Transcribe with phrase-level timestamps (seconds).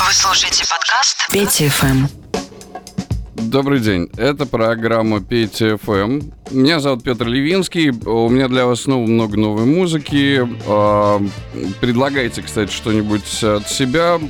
[0.00, 2.06] Вы слушаете подкаст Петя ФМ.
[3.34, 6.20] Добрый день, это программа Петя ФМ.
[6.52, 10.48] Меня зовут Петр Левинский, у меня для вас снова много новой музыки.
[10.68, 11.20] А,
[11.80, 14.20] предлагайте, кстати, что-нибудь от себя.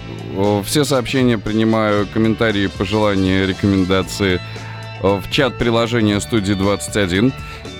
[0.64, 4.40] Все сообщения принимаю, комментарии, пожелания, рекомендации
[5.02, 7.32] в чат приложения студии 21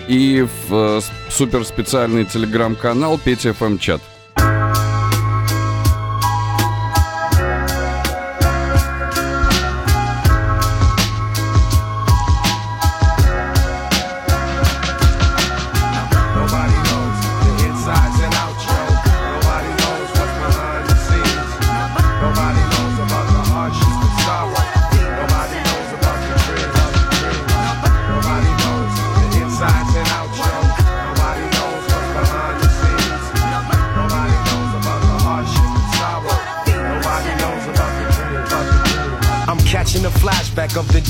[0.08, 1.00] и в э,
[1.30, 4.00] суперспециальный телеграм-канал Петя ФМ чат.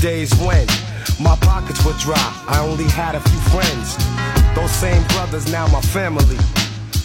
[0.08, 0.66] Days when
[1.20, 2.28] my pockets were dry.
[2.48, 3.86] I only had a few friends.
[4.56, 6.38] Those same brothers, now my family.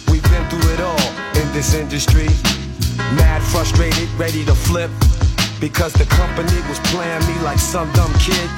[0.08, 2.30] We've been through it all in this industry.
[3.20, 4.90] Mad, frustrated, ready to flip.
[5.60, 8.50] Because the company was playing me like some dumb kid.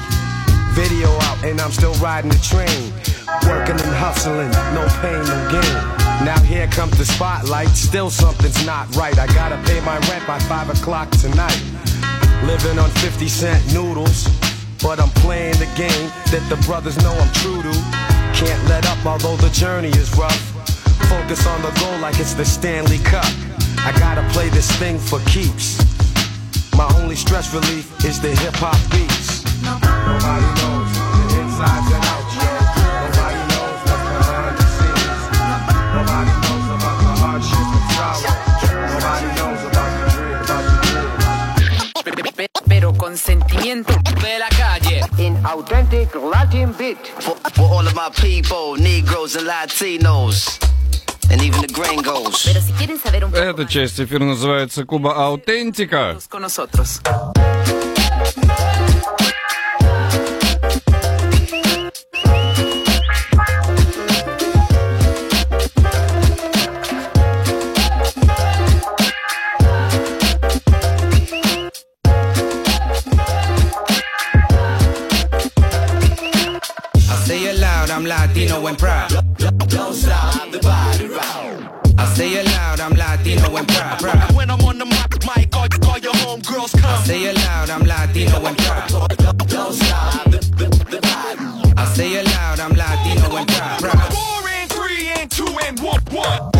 [0.78, 2.82] Video out, and I'm still riding the train.
[3.50, 5.76] Working and hustling, no pain, no gain.
[6.22, 9.18] Now here comes the spotlight, still something's not right.
[9.18, 11.60] I gotta pay my rent by 5 o'clock tonight.
[12.44, 14.35] Living on 50 cent noodles.
[14.86, 17.74] But I'm playing the game that the brothers know I'm true to.
[18.38, 20.38] Can't let up, although the journey is rough.
[21.10, 23.26] Focus on the goal like it's the Stanley Cup.
[23.78, 25.82] I gotta play this thing for keeps.
[26.76, 29.42] My only stress relief is the hip hop beats.
[29.66, 30.94] Nobody knows
[31.34, 32.15] the insides and outs.
[45.66, 46.98] Authentic Latin beat.
[47.18, 50.60] For, for all of my people, Negroes and Latinos.
[53.34, 56.16] Эта часть эфира называется Куба Аутентика.
[78.66, 79.68] Latino and proud.
[79.68, 81.08] Don't stop the body
[81.98, 83.98] I say it loud, I'm Latino and proud.
[84.00, 84.34] proud.
[84.34, 86.90] When I'm on the mic, mic all, all your homegirls come.
[86.90, 88.88] I Say it loud, I'm Latino and proud.
[89.48, 91.74] Don't stop the, the, the body.
[91.76, 93.80] I say it loud, I'm Latino and proud.
[93.80, 94.12] proud.
[94.12, 96.55] Four and three and two and one, one.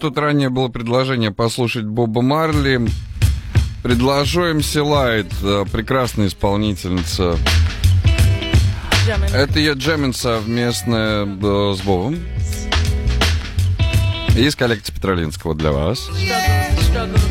[0.00, 2.80] Тут ранее было предложение послушать Боба Марли.
[3.82, 7.38] Предложу MC Light, э, прекрасная исполнительница.
[9.32, 12.18] Это ее джемин совместная э, с Бобом.
[14.36, 16.08] Из коллекции Петролинского для вас.
[16.90, 17.29] struggle,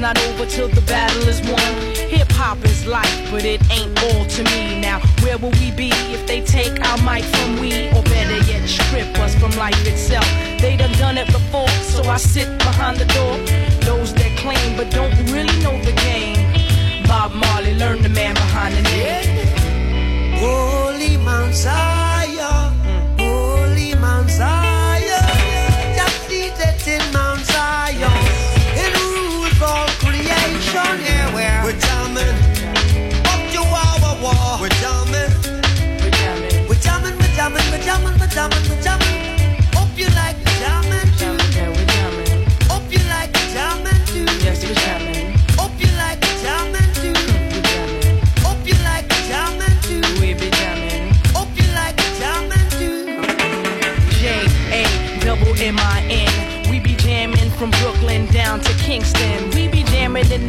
[0.00, 1.74] not over till the battle is won.
[2.08, 4.80] Hip hop is life, but it ain't all to me.
[4.80, 7.88] Now, where will we be if they take our mic from we?
[7.90, 10.26] Or better yet, strip us from life itself.
[10.60, 13.36] They done done it before, so I sit behind the door.
[13.84, 16.29] Those that claim but don't really know the game.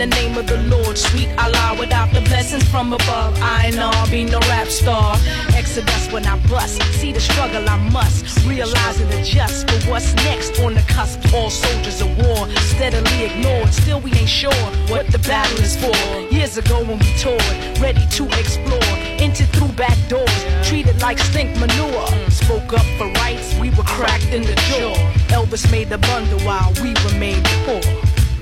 [0.02, 1.76] The name of the Lord, sweet Allah.
[1.80, 5.16] Without the blessings from above, I and all be no rap star.
[5.54, 6.82] Exodus when I bust.
[7.00, 11.20] See the struggle I must realize and adjust for what's next on the cusp.
[11.36, 13.72] All soldiers of war, steadily ignored.
[13.74, 15.96] Still we ain't sure what the battle is for.
[16.34, 21.52] Years ago when we toured, ready to explore, entered through back doors, treated like stink
[21.60, 22.08] manure.
[22.32, 24.96] Spoke up for rights, we were cracked in the jaw.
[25.38, 27.82] Elvis made the bundle while we remained poor.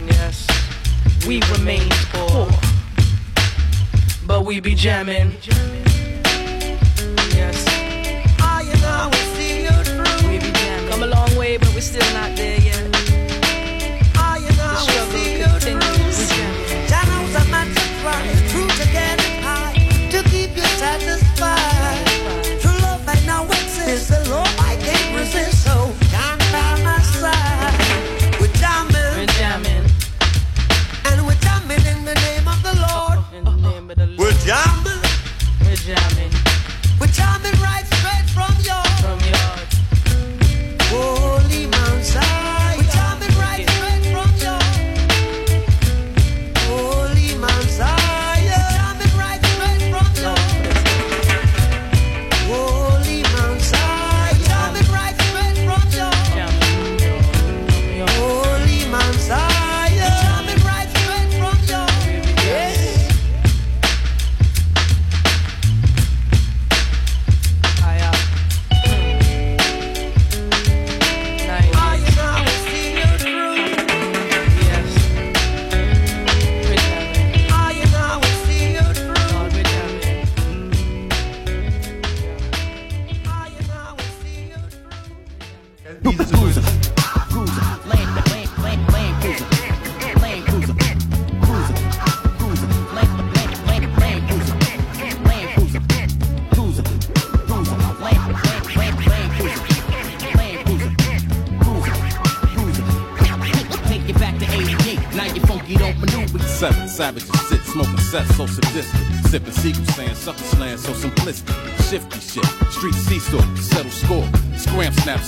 [0.08, 0.49] Yes,
[1.28, 2.48] we remain poor.
[4.26, 5.32] But we be jamming.
[7.36, 7.66] Yes,
[8.40, 10.30] I and I will see you through.
[10.30, 10.90] we be jamming.
[10.90, 12.69] Come a long way, but we're still not there yet.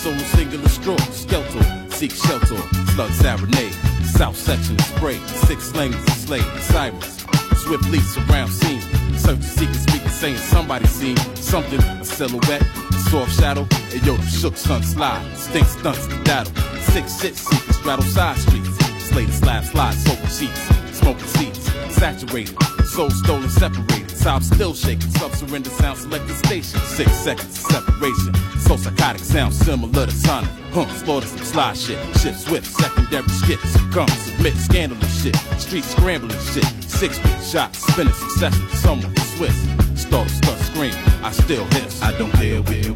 [0.01, 0.97] Solo singular straw.
[1.11, 1.61] Skeletal,
[1.91, 2.57] seek shelter.
[2.95, 3.73] Slug serenade.
[4.03, 5.19] South section spray.
[5.45, 7.23] Six slings, slave, sirens.
[7.57, 8.81] Swift leaps around scene.
[9.15, 13.67] Search secret speaker saying somebody seen something, a silhouette, a soft shadow.
[13.93, 15.23] And yo, the shook sun slide.
[15.37, 16.55] Stink stunts to battle.
[16.81, 18.69] Six shit seekers straddle side streets.
[19.07, 21.59] Slay the slab, slide, soaking sheets, smoking seats,
[21.93, 24.09] saturated, soul stolen, separated.
[24.17, 26.79] Sob still shaking, sub surrender sound selected station.
[26.81, 28.50] Six seconds of separation.
[28.71, 30.49] So psychotic sound similar to Sonic.
[30.71, 31.99] Huh, slaughter some slide shit.
[32.19, 33.75] Shit swift, secondary skits.
[33.93, 35.35] Come submit, scandalous shit.
[35.59, 36.63] Street scrambling shit.
[36.87, 38.69] Six bit shots, spinning successful.
[38.69, 39.57] Someone Swiss.
[39.95, 40.93] Startle, start scream.
[41.21, 42.01] I still hiss.
[42.01, 42.95] I don't care where you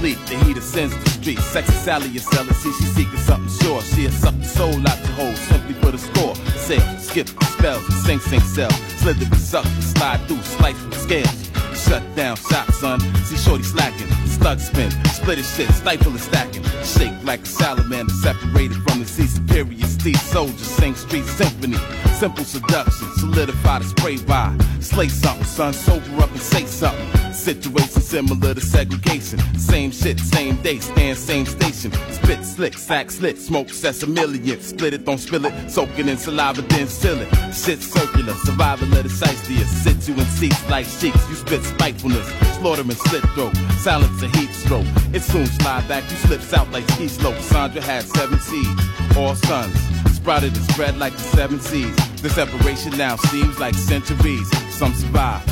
[0.00, 1.38] sleep, the heat ascends the street.
[1.38, 3.82] Sexy Sally is selling, see she seeking something sure.
[3.82, 6.34] She has the soul out the hole simply for the score.
[6.56, 8.72] Sail, skip spells, sing, sing, sell.
[9.00, 11.50] Slither suck, slide through, slice with scales.
[11.76, 12.98] Shut down shop, son.
[13.24, 16.64] See Shorty slacking, slug spin, split his shit, stifle and stacking.
[16.82, 19.26] Shake like a salamander, separated from the sea.
[19.26, 21.78] Superior steed soldiers, sing street symphony.
[22.18, 24.56] Simple seduction, solidify the spray by.
[24.80, 27.32] Slay something, son, sober up and say something.
[27.32, 27.89] Situation
[28.20, 29.38] similar to segregation.
[29.58, 31.90] Same shit, same day, stand same station.
[32.12, 34.60] Spit slick, sack slit, smoke sesamillion.
[34.60, 37.28] Split it, don't spill it, soak it in saliva, then seal it.
[37.54, 39.64] Shit circular, survival of the shiestier.
[39.64, 42.28] Sit you in seats like sheiks, you spit spitefulness.
[42.58, 44.86] Slaughter and slit throat, silence a heat stroke.
[45.14, 47.38] It soon slide back, you slips out like ski slope.
[47.38, 48.82] Sandra had seven seeds,
[49.16, 49.74] all sons.
[50.12, 51.96] Sprouted and spread like the seven seas.
[52.20, 54.48] The separation now seems like centuries.
[54.76, 55.42] Some survive,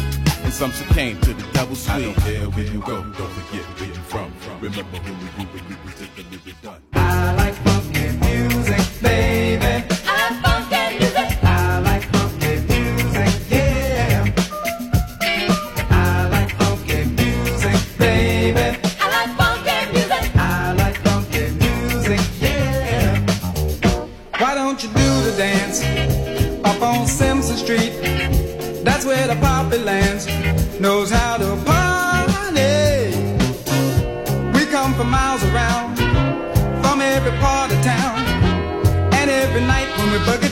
[0.48, 1.92] and some succumb to the double sweet.
[1.92, 4.32] I don't care where you go, don't forget where you're from.
[4.62, 5.77] Remember who you when you
[30.80, 33.16] knows how to party.
[34.52, 35.96] We come from miles around
[36.82, 38.18] from every part of town.
[39.14, 40.47] And every night when we bug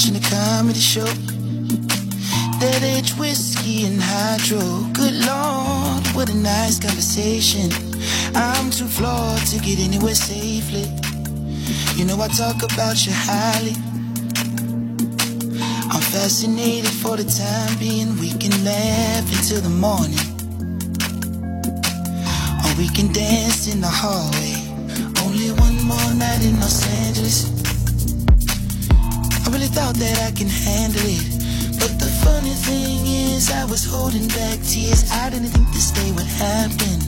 [0.00, 1.04] watching a comedy show.
[2.60, 4.60] That age whiskey and hydro.
[4.94, 7.68] Good lord, what a nice conversation.
[8.34, 10.86] I'm too flawed to get anywhere safely.
[11.96, 13.74] You know I talk about you highly.
[15.92, 18.16] I'm fascinated for the time being.
[18.18, 20.24] We can laugh until the morning.
[22.64, 24.56] Or we can dance in the hallway.
[25.26, 27.59] Only one more night in Los Angeles.
[29.72, 31.22] Thought that I can handle it.
[31.78, 35.08] But the funny thing is, I was holding back tears.
[35.12, 36.98] I didn't think this day would happen.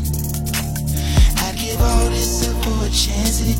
[1.42, 3.58] I'd give all this up for a chance at it.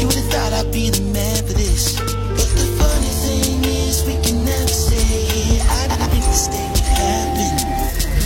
[0.00, 2.00] You would have thought I'd be the man for this.
[2.00, 5.62] But the funny thing is, we can never say it.
[5.70, 7.52] I didn't think this day would happen.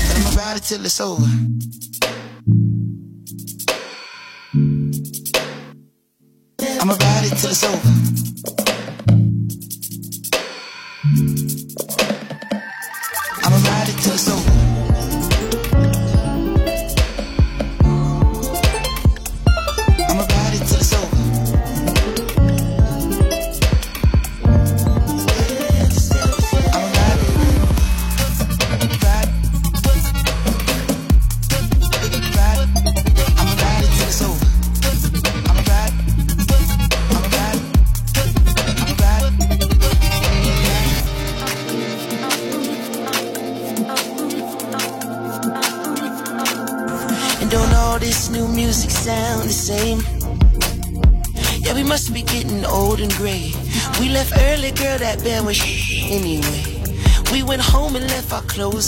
[0.09, 1.29] But I'm about it till it's over.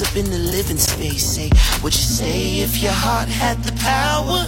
[0.03, 1.25] Up in the living space.
[1.37, 1.51] Say,
[1.83, 4.47] would you say if your heart had the power?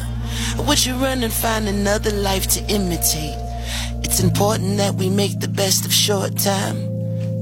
[0.67, 3.39] Would you run and find another life to imitate?
[4.03, 6.79] It's important that we make the best of short time.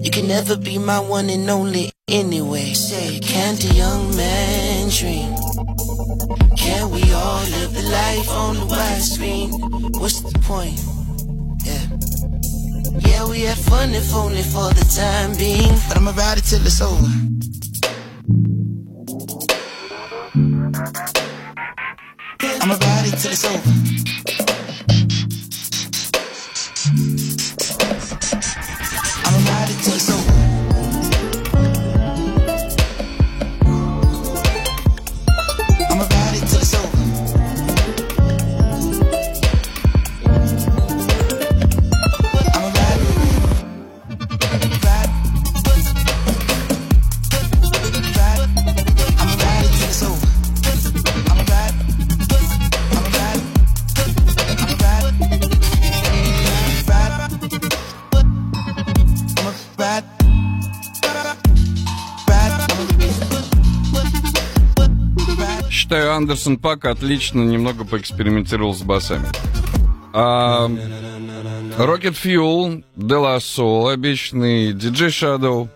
[0.03, 2.75] You can never be my one and only anyway.
[2.75, 5.35] Say, can't a young man dream?
[6.57, 9.51] Can we all live the life on the widescreen?
[10.01, 10.81] What's the point?
[11.65, 11.87] Yeah.
[13.09, 15.75] Yeah, we have fun if only for the time being.
[15.89, 17.34] But I'm about it till it's over.
[66.15, 69.27] Андерсон Пак отлично немного поэкспериментировал с басами.
[70.13, 70.69] А,
[71.77, 75.69] Rocket Fuel, De La Soul, обещанный DJ Shadow.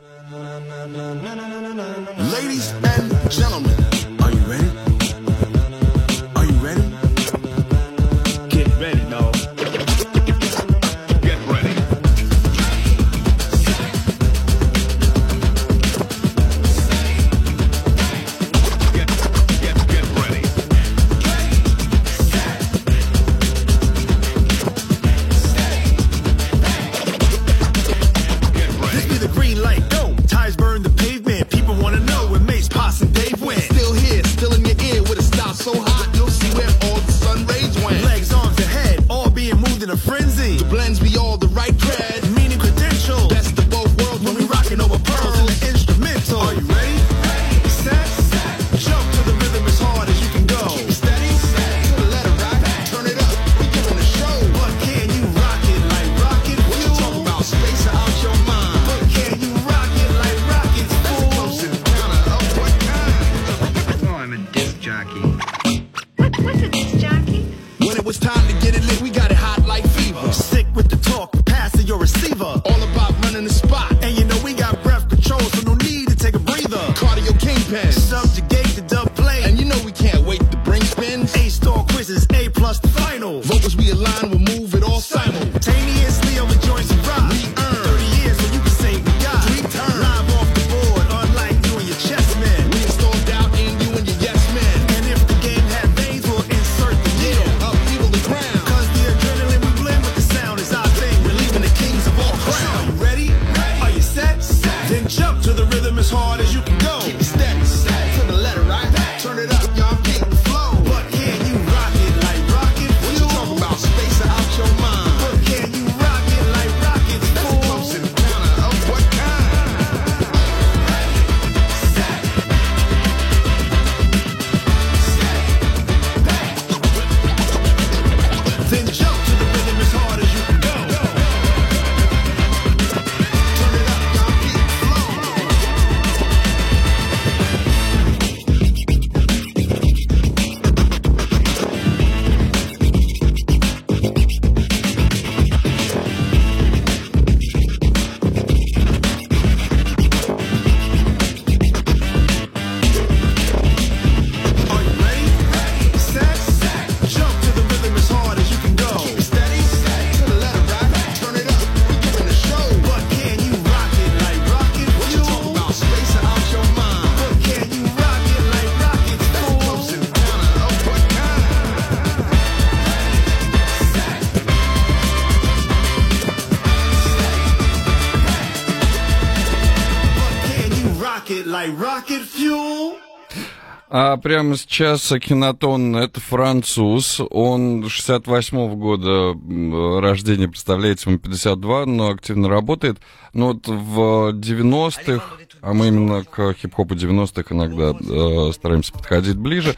[184.11, 187.21] А прямо сейчас Акинатон— это француз.
[187.29, 192.99] Он 68-го года рождения, представляете, ему 52, но активно работает.
[193.35, 195.23] Но вот в 90-х,
[195.61, 199.77] а мы именно к хип-хопу 90-х иногда э, стараемся подходить ближе,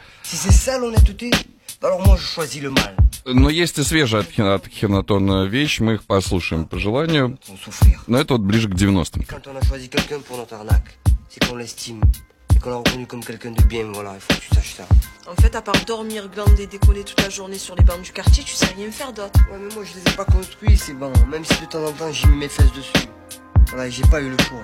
[3.25, 7.37] но есть и свежая от, Хи- от Акинатона вещь, мы их послушаем по желанию.
[8.07, 9.25] Но это вот ближе к 90-м.
[12.61, 14.83] Qu'on l'a reconnu comme quelqu'un de bien, voilà, il faut que tu saches ça.
[15.27, 18.43] En fait, à part dormir, glander, décoller toute la journée sur les bancs du quartier,
[18.43, 19.39] tu sais rien faire d'autre.
[19.51, 21.91] Ouais, mais moi je les ai pas construits, c'est bon, même si de temps en
[21.91, 23.07] temps j'ai mis mes fesses dessus.
[23.69, 24.63] Voilà, et j'ai pas eu le choix.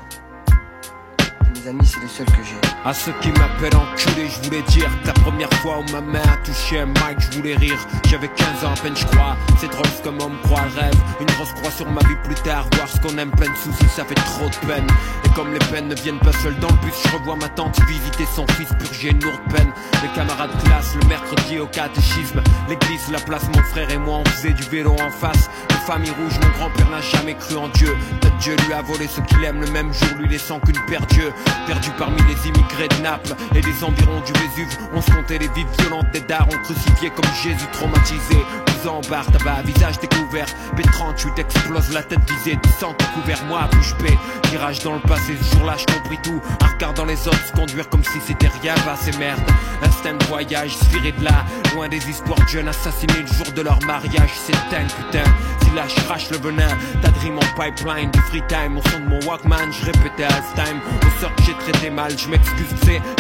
[1.73, 2.56] Mes c'est les seuls que j'ai.
[2.86, 6.38] À ceux qui m'appellent enculé, je voulais dire la première fois où ma main a
[6.38, 7.77] touché un mic, je voulais rire.
[8.08, 9.36] J'avais 15 ans à peine, je crois.
[9.60, 10.95] C'est drôle comme on croit rêve.
[11.19, 12.67] Une grosse croix sur ma vie plus tard.
[12.75, 14.88] Voir ce qu'on aime plein de soucis, ça fait trop de peine.
[15.25, 17.77] Et comme les peines ne viennent pas seules dans le bus, je revois ma tante
[17.82, 19.71] visiter son fils purger une lourde peine.
[20.03, 22.41] Les camarades de classe, le mercredi au catéchisme.
[22.69, 25.49] L'église, la place, mon frère et moi, on faisait du vélo en face.
[25.88, 27.95] Famille rouge, mon grand-père n'a jamais cru en Dieu.
[28.19, 31.06] Peut-être Dieu lui a volé ce qu'il aime le même jour, lui laissant qu'une paire
[31.08, 31.32] d'yeux.
[31.65, 34.78] Perdu parmi les immigrés de Naples et des environs du Vésuve.
[34.93, 38.36] On se comptait les vies violentes des darons crucifiés comme Jésus traumatisé.
[38.84, 40.48] 12 ans en barre, tabac, visage découvert.
[40.76, 43.44] B38 explose la tête visée, du sang couvert.
[43.46, 44.18] Moi, bouche bée,
[44.52, 45.36] virage dans le passé.
[45.42, 46.42] Ce jour-là, je compris tout.
[46.62, 49.40] En regardant les autres se conduire comme si c'était rien, bah c'est merde.
[49.84, 51.46] Instinct de voyage, spiré de là.
[51.74, 54.32] Loin des histoires de jeunes assassinés le jour de leur mariage.
[54.46, 55.30] C'est dingue, putain.
[55.62, 55.84] Si là,
[56.18, 56.68] je le venin,
[57.02, 58.78] t'as en pipeline, du free time.
[58.78, 60.80] Au son de mon Walkman, je répétais halftime.
[61.02, 62.68] Au sort que j'ai traité mal, je m'excuse.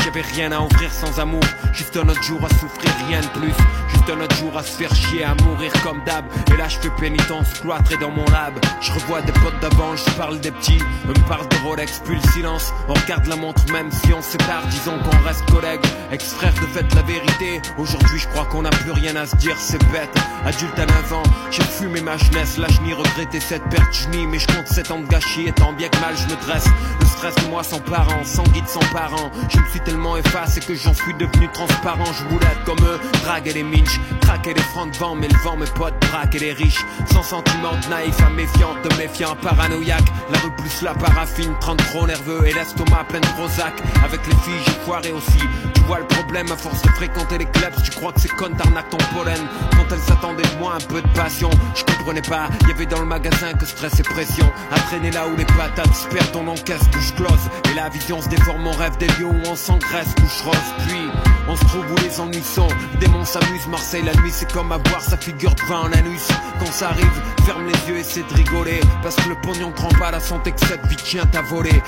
[0.03, 1.43] J'avais rien à offrir sans amour.
[1.73, 3.53] Juste un autre jour à souffrir, rien de plus.
[3.89, 6.25] Juste un autre jour à se faire chier, à mourir comme d'hab.
[6.53, 8.53] Et là, je fais pénitence, cloîtré dans mon lab.
[8.81, 10.79] Je revois des potes d'avant, je parle des petits.
[11.07, 12.73] Eux me parlent de Rolex, puis le silence.
[12.87, 15.85] On regarde la montre, même si on sépare, disons qu'on reste collègues.
[16.11, 17.61] Ex-frère de fait la vérité.
[17.77, 20.13] Aujourd'hui, je crois qu'on n'a plus rien à se dire, c'est bête.
[20.45, 22.57] Adulte à 9 ans, j'ai fumé ma jeunesse.
[22.57, 25.47] Là, je n'y regrettais cette perte, je nie, mais je compte 7 ans de gâchis.
[25.47, 26.67] Et tant bien que mal, je me dresse.
[26.99, 29.31] Le stress de moi sans parents, sans guide, sans parents.
[29.49, 32.11] Je me suis tellement effacé que j'en suis devenu transparent.
[32.13, 35.57] Je voulais être comme eux, draguer les minches, traquer les francs de vent, mais vent,
[35.57, 36.85] mes potes, braquer les riches.
[37.11, 40.07] Sans sentiment de naïf à méfiant, de méfiant, paranoïaque.
[40.31, 43.73] La rue plus la paraffine, 30 trop nerveux et l'estomac plein de Prozac.
[44.03, 45.39] Avec les filles, j'ai foiré aussi.
[45.73, 48.49] Tu vois le problème, à force de fréquenter les clubs, tu crois que c'est con
[48.57, 49.39] t'arnaques ton pollen.
[49.71, 52.49] Quand elles s'attendaient de moi un peu de passion, je comprenais pas.
[52.67, 54.51] Y avait dans le magasin que stress et pression.
[54.71, 57.49] À traîner là où les patates se perdent, on encaisse, bouche close.
[57.71, 60.73] Et la vision se déforme, on rêve des lieux où on s'engraisse, bouche rose.
[60.87, 61.09] Puis,
[61.47, 62.67] on se trouve où les ennuis sont.
[62.99, 66.25] Démon s'amuse, Marseille la nuit, c'est comme avoir sa figure de vin en anus.
[66.57, 68.79] Quand ça arrive, ferme les yeux, essaie de rigoler.
[69.03, 71.81] Parce que le pognon trempe pas la santé que cette vie tient à voler.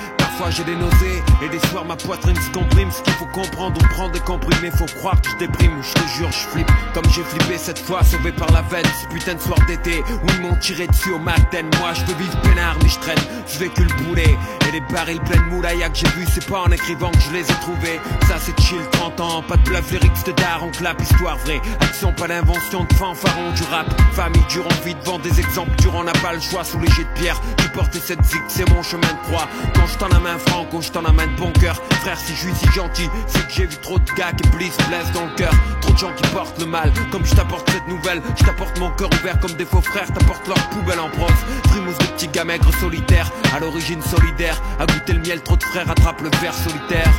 [0.48, 2.90] J'ai des nausées et des soirs ma poitrine se comprime.
[2.90, 4.70] Ce qu'il faut comprendre, on prend des comprimés.
[4.72, 6.70] Faut croire que je déprime, je te jure, je flippe.
[6.92, 8.86] Comme j'ai flippé cette fois, sauvé par la veine.
[9.00, 11.62] Ce putain de soir d'été où ils m'ont tiré dessus au matin.
[11.78, 14.36] Moi je veux vivre peinard, mais je traîne, je vécu le boulet.
[14.68, 17.32] Et les barils pleins de moulaya que j'ai vu, c'est pas en écrivant que je
[17.32, 18.00] les ai trouvés.
[18.26, 21.60] Ça c'est chill, 30 ans, pas de bluff, lyrics de dar, on clap, histoire vraie.
[21.80, 23.86] Action, pas d'invention de fanfaron du rap.
[24.12, 26.90] Famille dure, on vit devant des exemples durs, on n'a pas le choix sous les
[26.90, 27.40] jets de pierre.
[27.62, 29.46] Je portais cette zig, c'est mon chemin de croix.
[29.74, 31.76] Quand je tends la un franco, je t'en amène bon cœur.
[32.02, 34.76] Frère, si je suis si gentil, c'est que j'ai vu trop de gars qui blissent,
[34.88, 35.52] blessent dans le cœur.
[35.80, 38.22] Trop de gens qui portent le mal, comme je t'apporte cette nouvelle.
[38.36, 41.30] Je t'apporte mon cœur ouvert comme des faux frères, t'apporte leur poubelle en bronze.
[41.68, 44.60] Frimousse de petits gars maigres solitaires, à l'origine solidaire.
[44.78, 47.10] À goûter le miel, trop de frères attrapent le verre solitaire.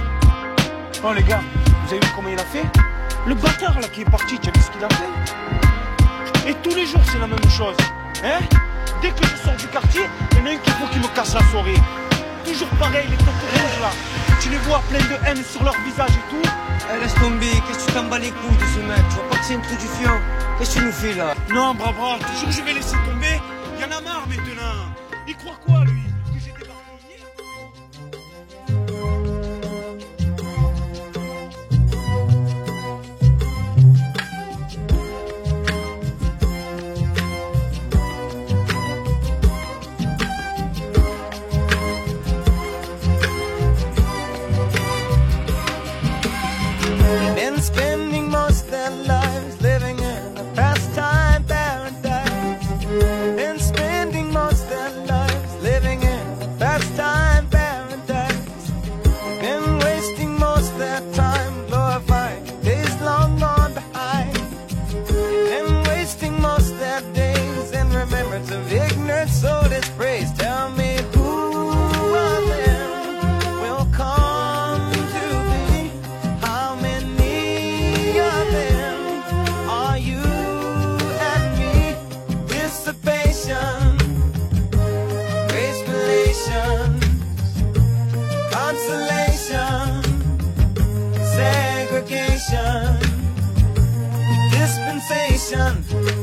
[1.04, 1.42] Oh les gars,
[1.86, 2.66] vous avez vu comment il a fait?
[3.28, 6.50] Le bâtard là qui est parti, tu as vu ce qu'il a fait?
[6.50, 7.76] Et tous les jours c'est la même chose.
[8.24, 8.40] Hein?
[9.02, 11.08] Dès que je sors du quartier, il y en a un qui faut qu'il me
[11.16, 11.76] casse la soirée.
[12.46, 13.92] Toujours pareil, les têtes rouges là.
[14.42, 16.50] Tu les vois plein de haine sur leur visage et tout.
[16.94, 19.04] Eh, laisse tomber, qu'est-ce que tu t'en bats les couilles de ce mec?
[19.10, 20.12] Tu vois pas que c'est une trou du fion
[20.58, 21.34] Qu'est-ce que tu nous fais là?
[21.54, 23.40] Non, bravo, toujours je vais laisser tomber.
[23.78, 24.92] Il y en a marre maintenant.
[25.28, 26.01] Il croit quoi lui?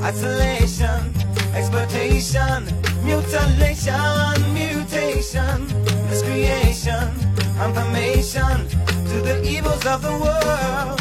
[0.09, 1.13] Isolation,
[1.55, 2.65] exploitation,
[3.05, 5.67] mutilation, mutation,
[6.09, 7.13] miscreation,
[7.59, 8.69] confirmation
[9.11, 10.98] to the evils of the world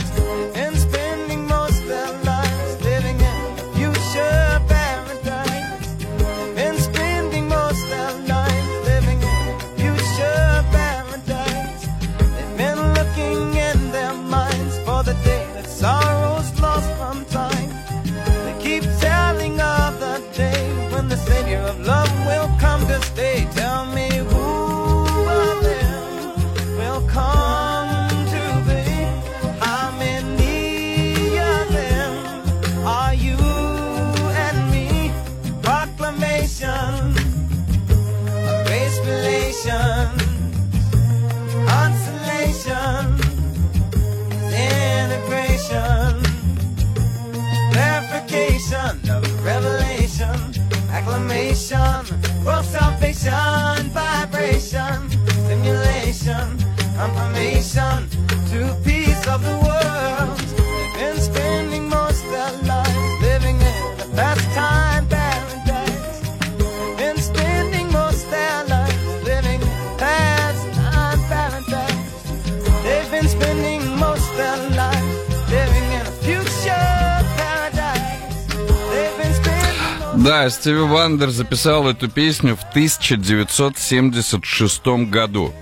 [80.28, 85.54] Да, Стиви Вандер записал эту песню в 1976 году.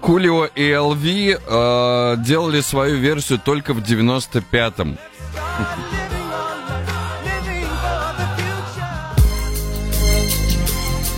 [0.00, 4.98] Кулио и ЛВ э, делали свою версию только в 95-м.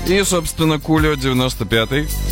[0.07, 2.31] И, собственно, Кулио 95-й.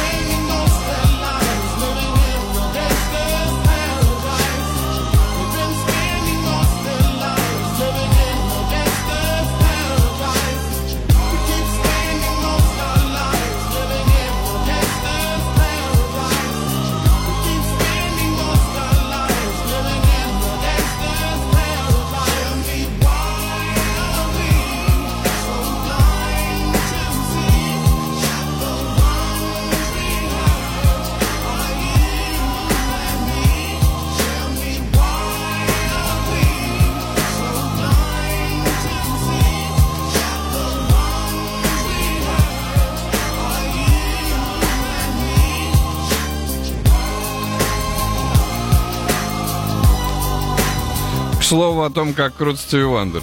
[51.51, 53.21] Слову о том, как крут Стиви Вандер.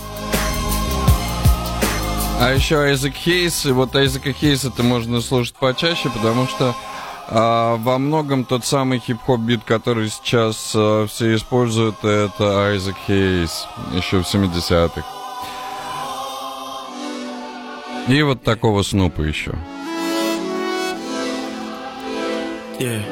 [2.39, 6.75] А еще Айзек Хейс, и вот Айзека Хейса это можно слушать почаще, потому что
[7.29, 13.67] а, во многом тот самый хип-хоп бит, который сейчас а, все используют, это Айзек Хейс,
[13.95, 15.03] еще в 70-х.
[18.09, 19.55] И вот такого Снупа еще.
[22.79, 23.03] Yeah.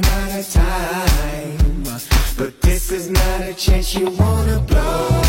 [0.00, 1.82] Out of time.
[2.36, 5.21] But this is not a chance you wanna blow.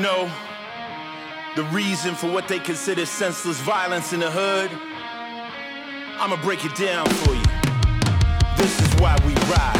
[0.00, 0.30] Know
[1.56, 4.70] the reason for what they consider senseless violence in the hood.
[6.20, 7.42] I'ma break it down for you.
[8.56, 9.79] This is why we ride.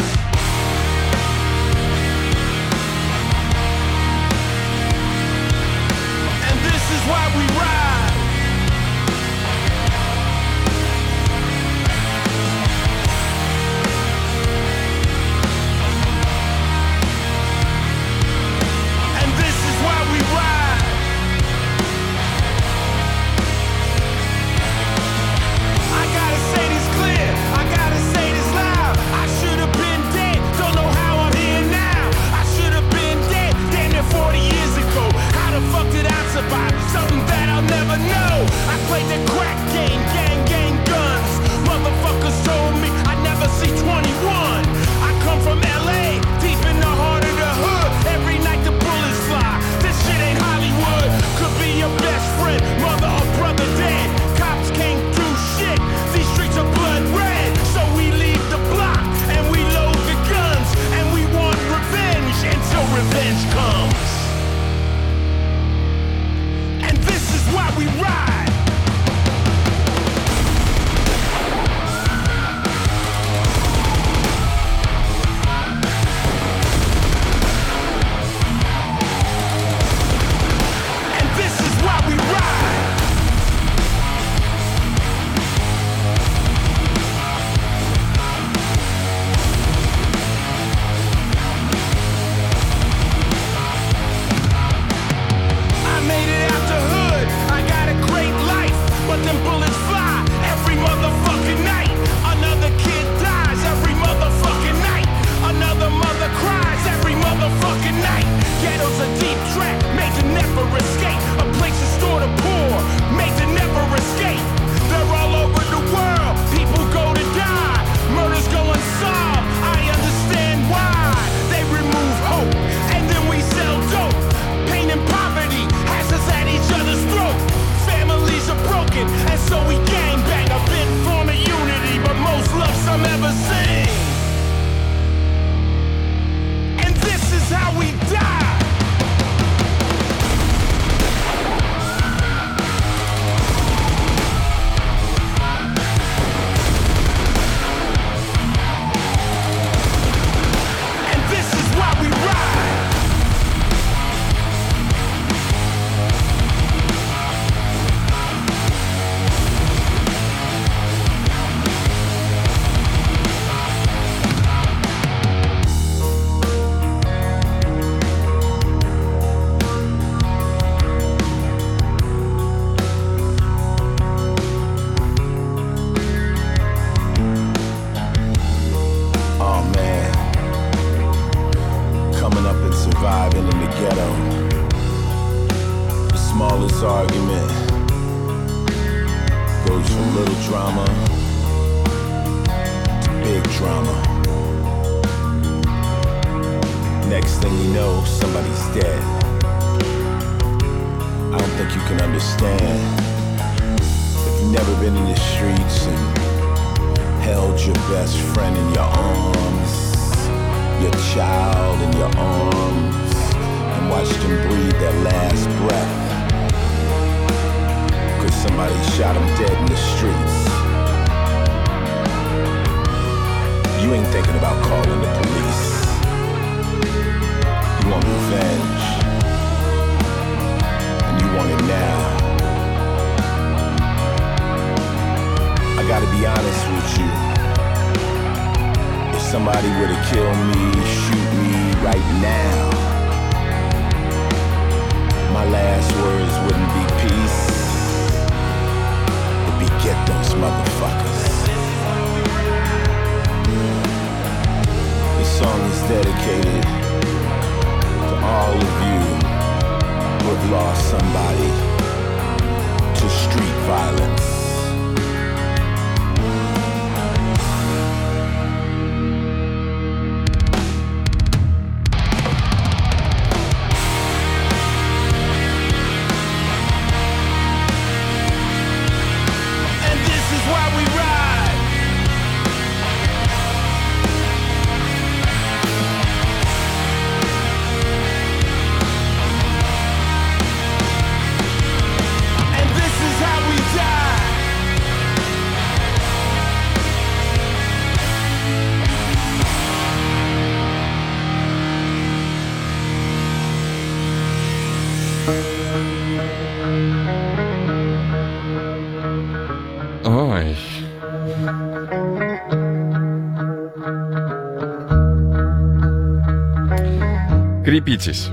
[318.00, 318.29] Держитесь.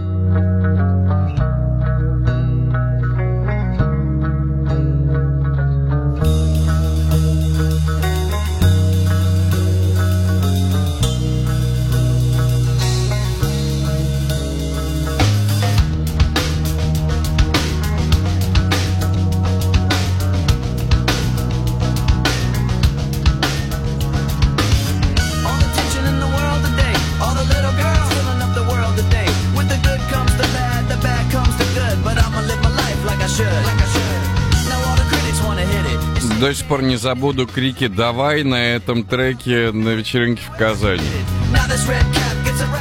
[36.47, 41.01] до сих пор не забуду крики «Давай» на этом треке на вечеринке в Казани.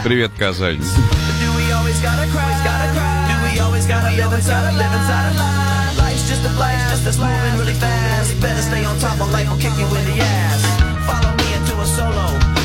[0.04, 0.80] Привет, Казань.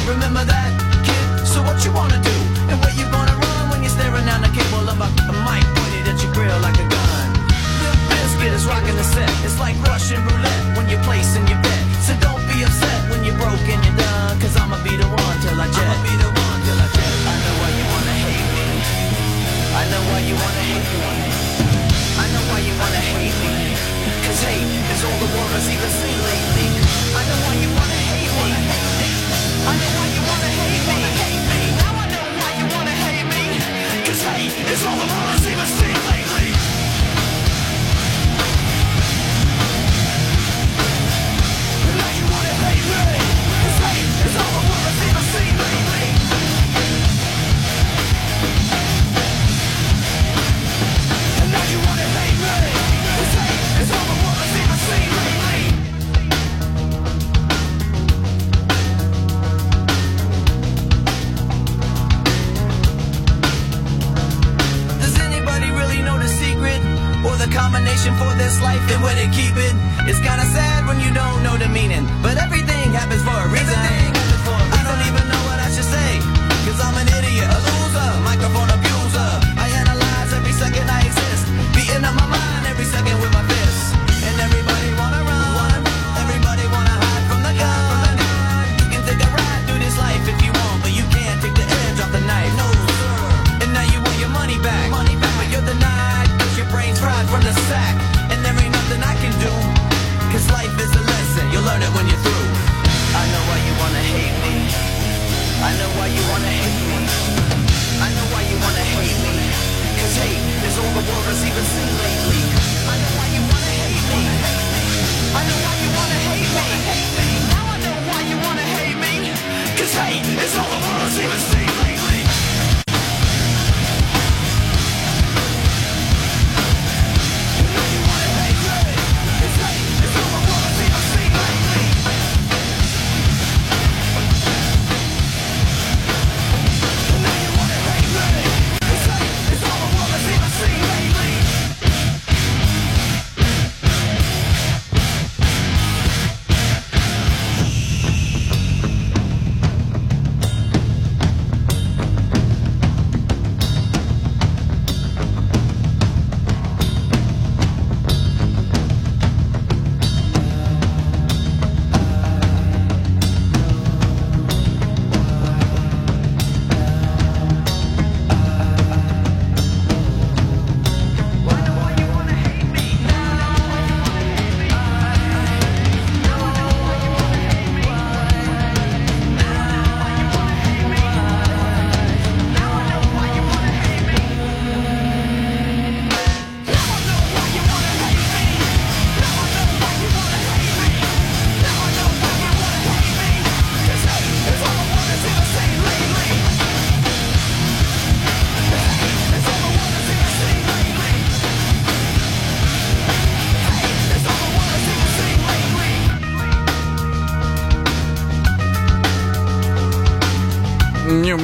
[0.08, 0.72] Remember that,
[1.06, 1.48] kid?
[1.48, 2.36] So what you wanna do?
[2.70, 5.66] And where you gonna run when you're staring down the cable of a, a mic
[5.78, 7.28] pointed at your grill like a gun?
[7.82, 9.30] Limp Bizkit is rocking the set.
[9.46, 10.61] It's like Russian roulette.
[10.92, 11.84] your place and your bed.
[12.04, 15.38] So don't be upset when you're broke and you're done, cause I'ma be the one
[15.40, 15.88] till I jet.
[15.88, 17.14] I'ma be the one till I jet.
[17.32, 18.68] I know why you wanna hate me.
[19.72, 21.16] I know why you wanna hate me.
[22.20, 23.56] I know why you wanna hate me.
[24.28, 26.68] Cause hate is all the world has even seen lately.
[27.16, 28.52] I know why you wanna hate me.
[29.64, 31.60] I know why you wanna hate me.
[31.80, 33.46] Now I know why you wanna hate me.
[34.04, 35.91] Cause hate is all the world has even seen.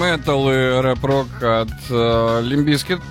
[0.07, 3.01] метал и рэп-рок от э, Лимбискет.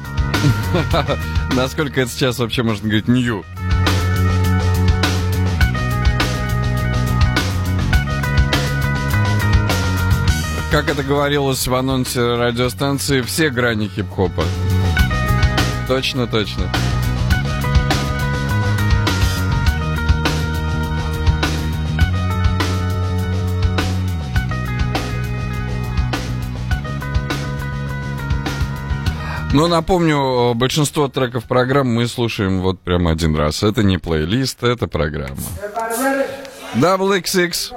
[1.54, 3.44] Насколько это сейчас вообще можно говорить нью?
[10.70, 14.44] Как это говорилось в анонсе радиостанции, все грани хип-хопа.
[15.88, 16.70] Точно, точно.
[29.56, 33.62] Ну, напомню, большинство треков программ мы слушаем вот прямо один раз.
[33.62, 35.38] Это не плейлист, это программа.
[36.74, 37.72] Double XX.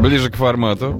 [0.00, 0.92] Ближе к формату.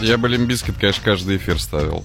[0.00, 2.02] Я бы Лимбискет, конечно, каждый эфир ставил.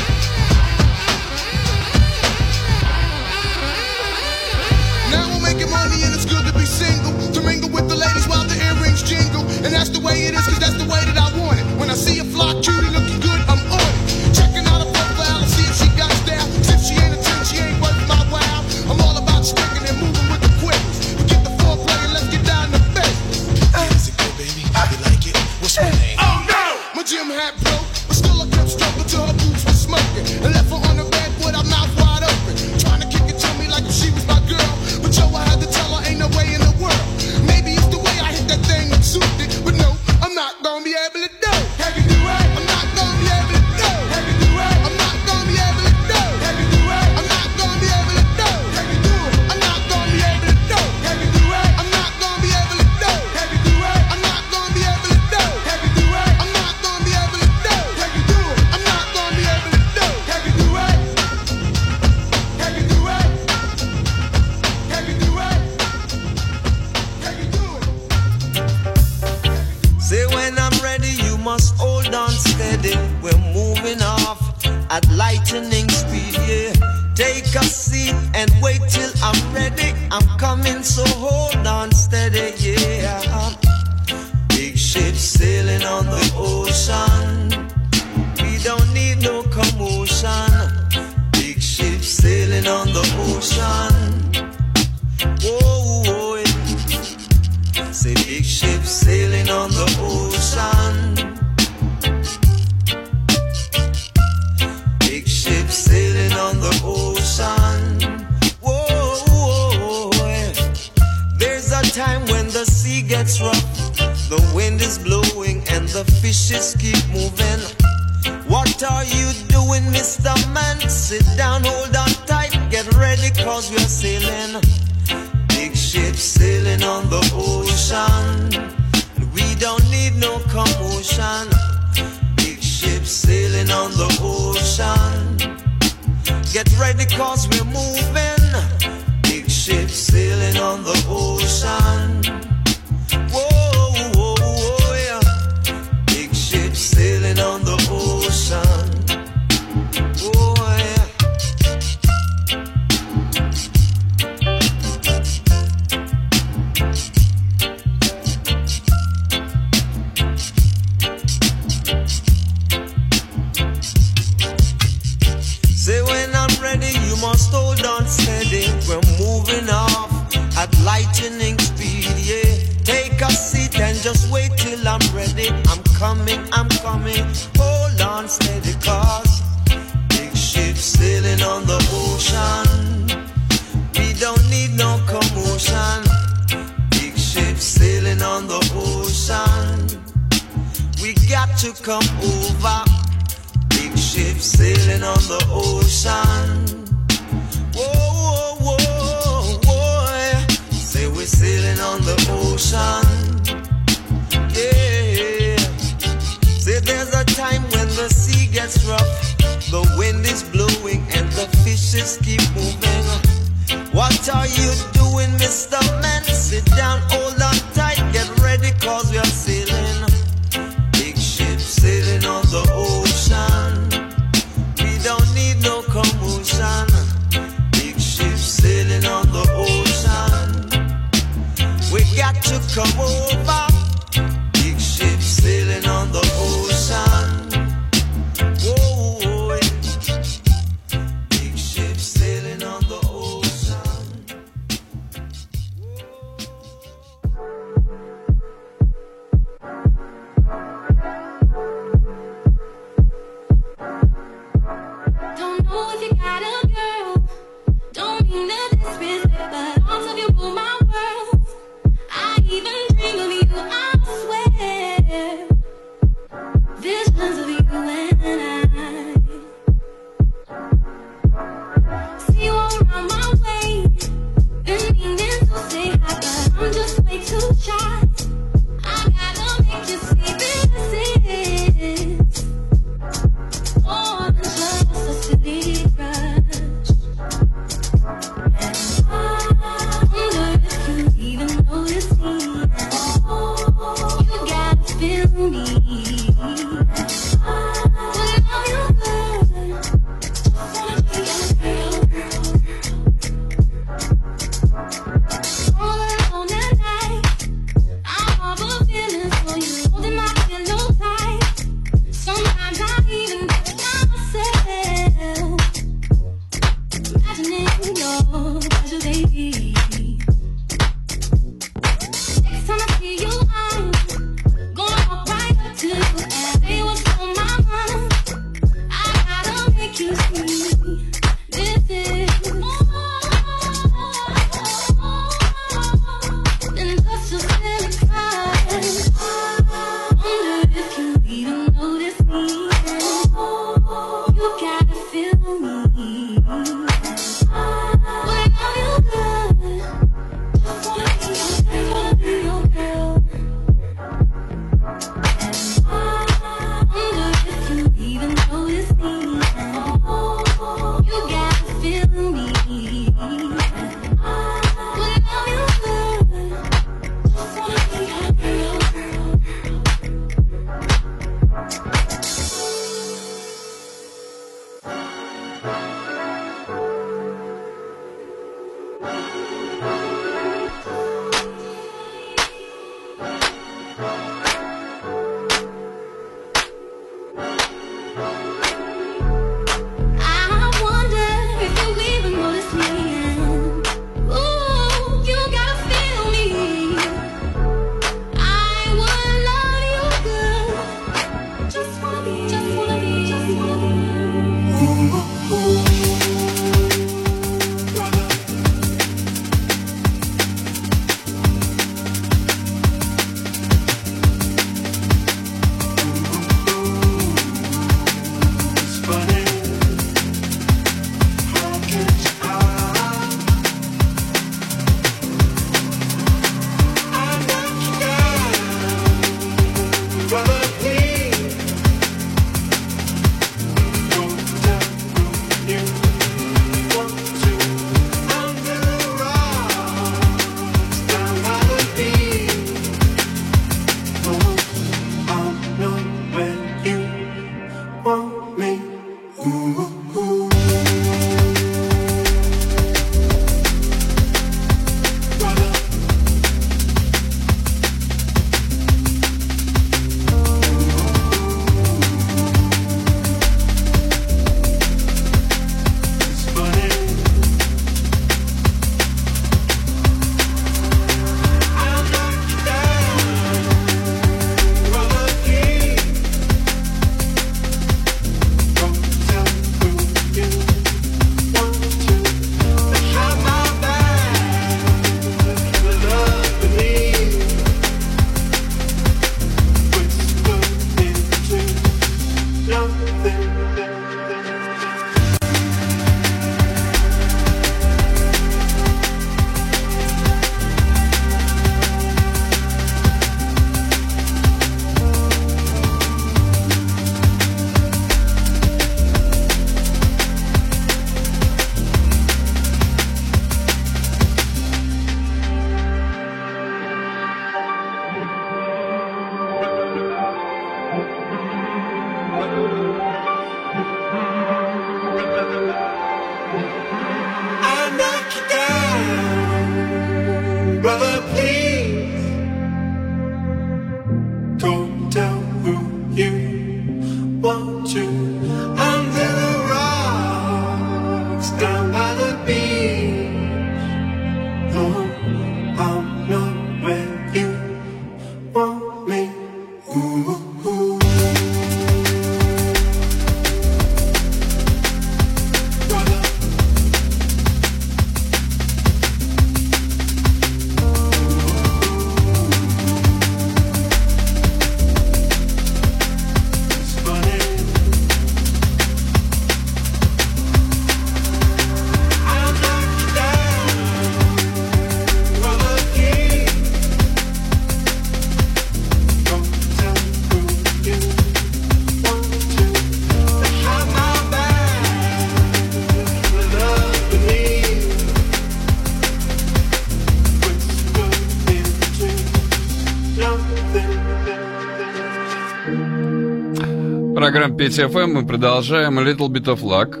[597.41, 598.13] Программа Петя ФМ.
[598.13, 600.00] Мы продолжаем Little Bit of Luck.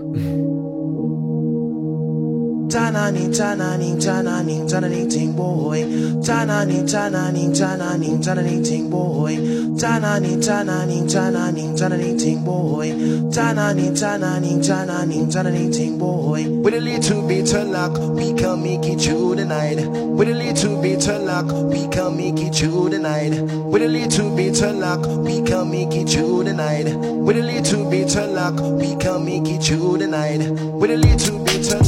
[3.31, 5.83] Tananing, tananing, tananing, ting boy.
[6.21, 9.37] Tananing, tananing, tananing, tananing, ting boy.
[9.79, 12.91] Tananing, tananing, tananing, tananing, ting boy.
[13.31, 16.43] Tananing, tananing, tananing, tananing, ting boy.
[16.61, 19.77] With a little bit of luck, we can make it through the night.
[19.87, 23.31] With a little bit of luck, we can make it through the night.
[23.41, 26.93] With a little bit of luck, we can make it through the night.
[26.93, 30.41] With a little bit of luck, we can make it through the night.
[30.51, 31.80] With a little bit of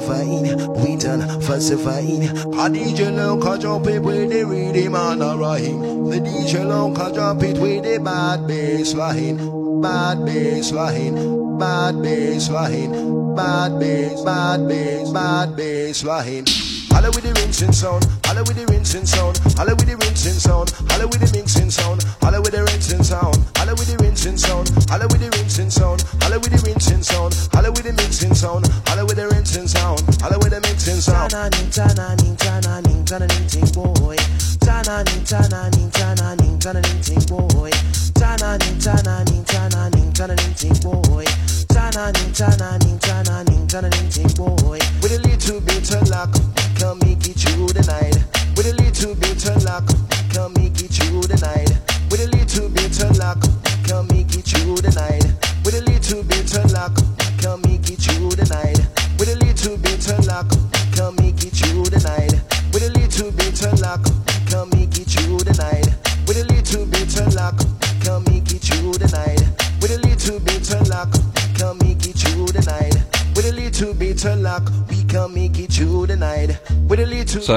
[0.00, 2.04] falsified, we done falsified.
[2.04, 6.10] A DJ low can jump it with the rhythm and a rhyme.
[6.10, 9.36] The DJ low can jump it with the bad bass line,
[9.80, 16.44] bad bass line, bad bass line, bad bass, bad bass, bad bass line.
[16.90, 20.70] Holla with the rinsing sound, holla with the rinsing sound, holla with the rinsing sound,
[20.88, 24.70] holla with the mixing sound, holla with the rinsing sound, holla with the rinsing sound,
[24.88, 28.64] holla with the rinsing sound, holla with the rinsing sound, holla with the mixing sound,
[31.44, 34.16] Tana ning tana ning tana ning tana ning ting boy.
[34.60, 37.70] Tana ning tana ning tana ning tana ning ting boy.
[38.14, 41.26] Tana ning tana ning tana ning tana ning ting boy.
[41.68, 42.78] Tana ning tana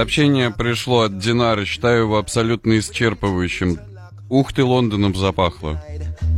[0.08, 3.78] Сообщение пришло от Динары, считаю его абсолютно исчерпывающим.
[4.30, 5.82] Ух ты, Лондоном запахло.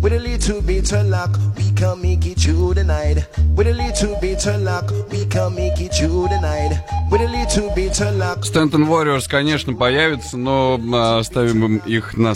[0.02, 3.28] With a little bit of luck, we can make it through the night.
[3.56, 6.80] With a little bit of luck, we can make it through the night.
[7.12, 12.18] With a little bit of luck, Stanton Warriors, конечно, появится, но а, оставим им их
[12.18, 12.34] на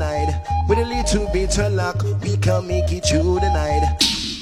[0.00, 0.34] night.
[0.68, 3.84] With a little bit of luck, we can make it through the night.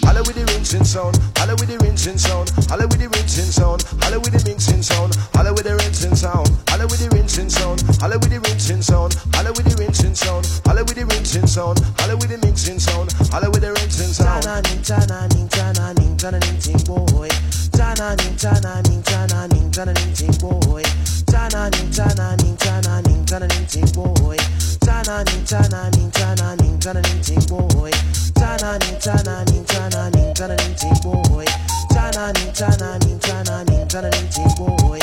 [0.07, 1.17] Holla with the rinsing sound,
[1.63, 5.55] with the rinsing sound, holla with the rinsing sound, holla with the mixing sound, holla
[5.55, 9.55] with the rinsing sound, holla with the rinsing sound, holla with the rinsing sound, holla
[9.55, 13.47] with the rinsing sound, holla with the rinsing sound, holla with the mixing sound, holla
[13.47, 14.43] with the rinsing sound.
[14.43, 17.31] Tananing, tananing, tananing, tananing, ting boy.
[17.71, 20.83] Tananing, tananing, tananing, tananing, ting boy.
[21.31, 24.35] Tananing, tananing, tananing, tananing, ting boy.
[24.83, 27.95] Tananing, tananing, tananing, tananing, ting boy.
[28.35, 31.45] Tananing, tananing, tananing, tananing, ting boy.
[31.89, 34.99] Tananing, tananing, tananing, tananing, ting boy.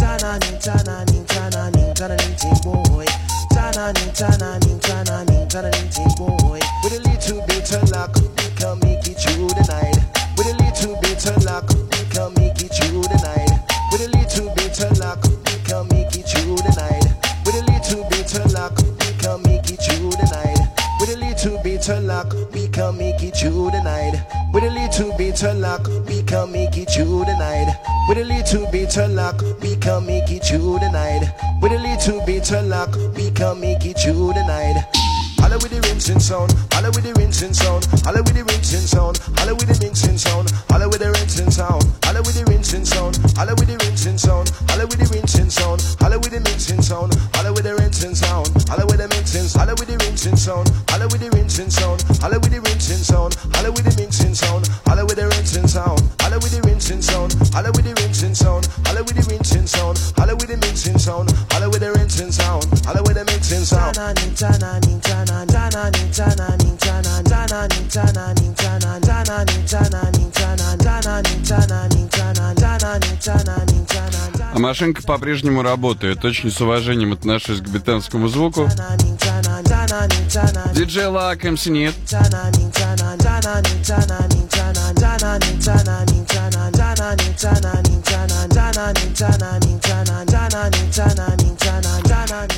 [0.00, 3.04] Tananing, tananing, tananing, ting boy.
[3.52, 6.60] Tananing, tananing, tananing, tananing, ting boy.
[6.82, 10.00] With a little bit of luck, we can make it through the night.
[10.38, 13.60] With a little bit of luck, we can make it through the night.
[13.92, 17.04] With a little bit of luck, we can make it through the night.
[17.44, 18.77] With a little bit of luck,
[21.88, 24.22] bit luck, we can make it through the night.
[24.52, 27.74] With a little bit of luck, we can make it through the night.
[28.08, 31.32] With a little bit of luck, we can make it through the night.
[31.62, 34.84] With a little bit of luck, we can make it through the night.
[35.48, 39.16] Holla with the rinsing sound, holla with the rinsing sound, holla with the rinsing sound,
[39.40, 43.16] holla with the rinsing sound, holla with the rinsing sound, holla with the rinsing sound,
[43.40, 47.16] holla with the rinsing sound, holla with the rinsing sound, holla with the mixing sound,
[47.32, 51.08] holla with the rinsing sound, holla with the mixing, holla with the rinsing sound, holla
[51.08, 55.08] with the rinsing sound, holla with the rinsing sound, holla with the mixing sound, holla
[55.08, 59.00] with the rinsing sound, holla with the rinsing sound, holla with the rinsing sound, holla
[59.00, 63.00] with the rinsing sound, holla with the mixing sound, holla with the rinsing sound, holla
[63.00, 64.87] with the mixing sound.
[74.52, 76.24] А машинка по-прежнему работает.
[76.24, 78.68] Очень с уважением отношусь к британскому звуку.
[80.74, 81.94] Диджей Лак, МС нет.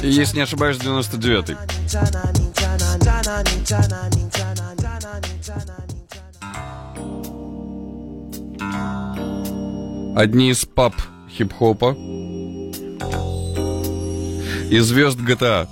[0.03, 1.57] Если не ошибаюсь, 99-й.
[10.17, 10.95] Одни из пап
[11.31, 11.95] хип-хопа
[14.71, 15.69] и звезд GTA.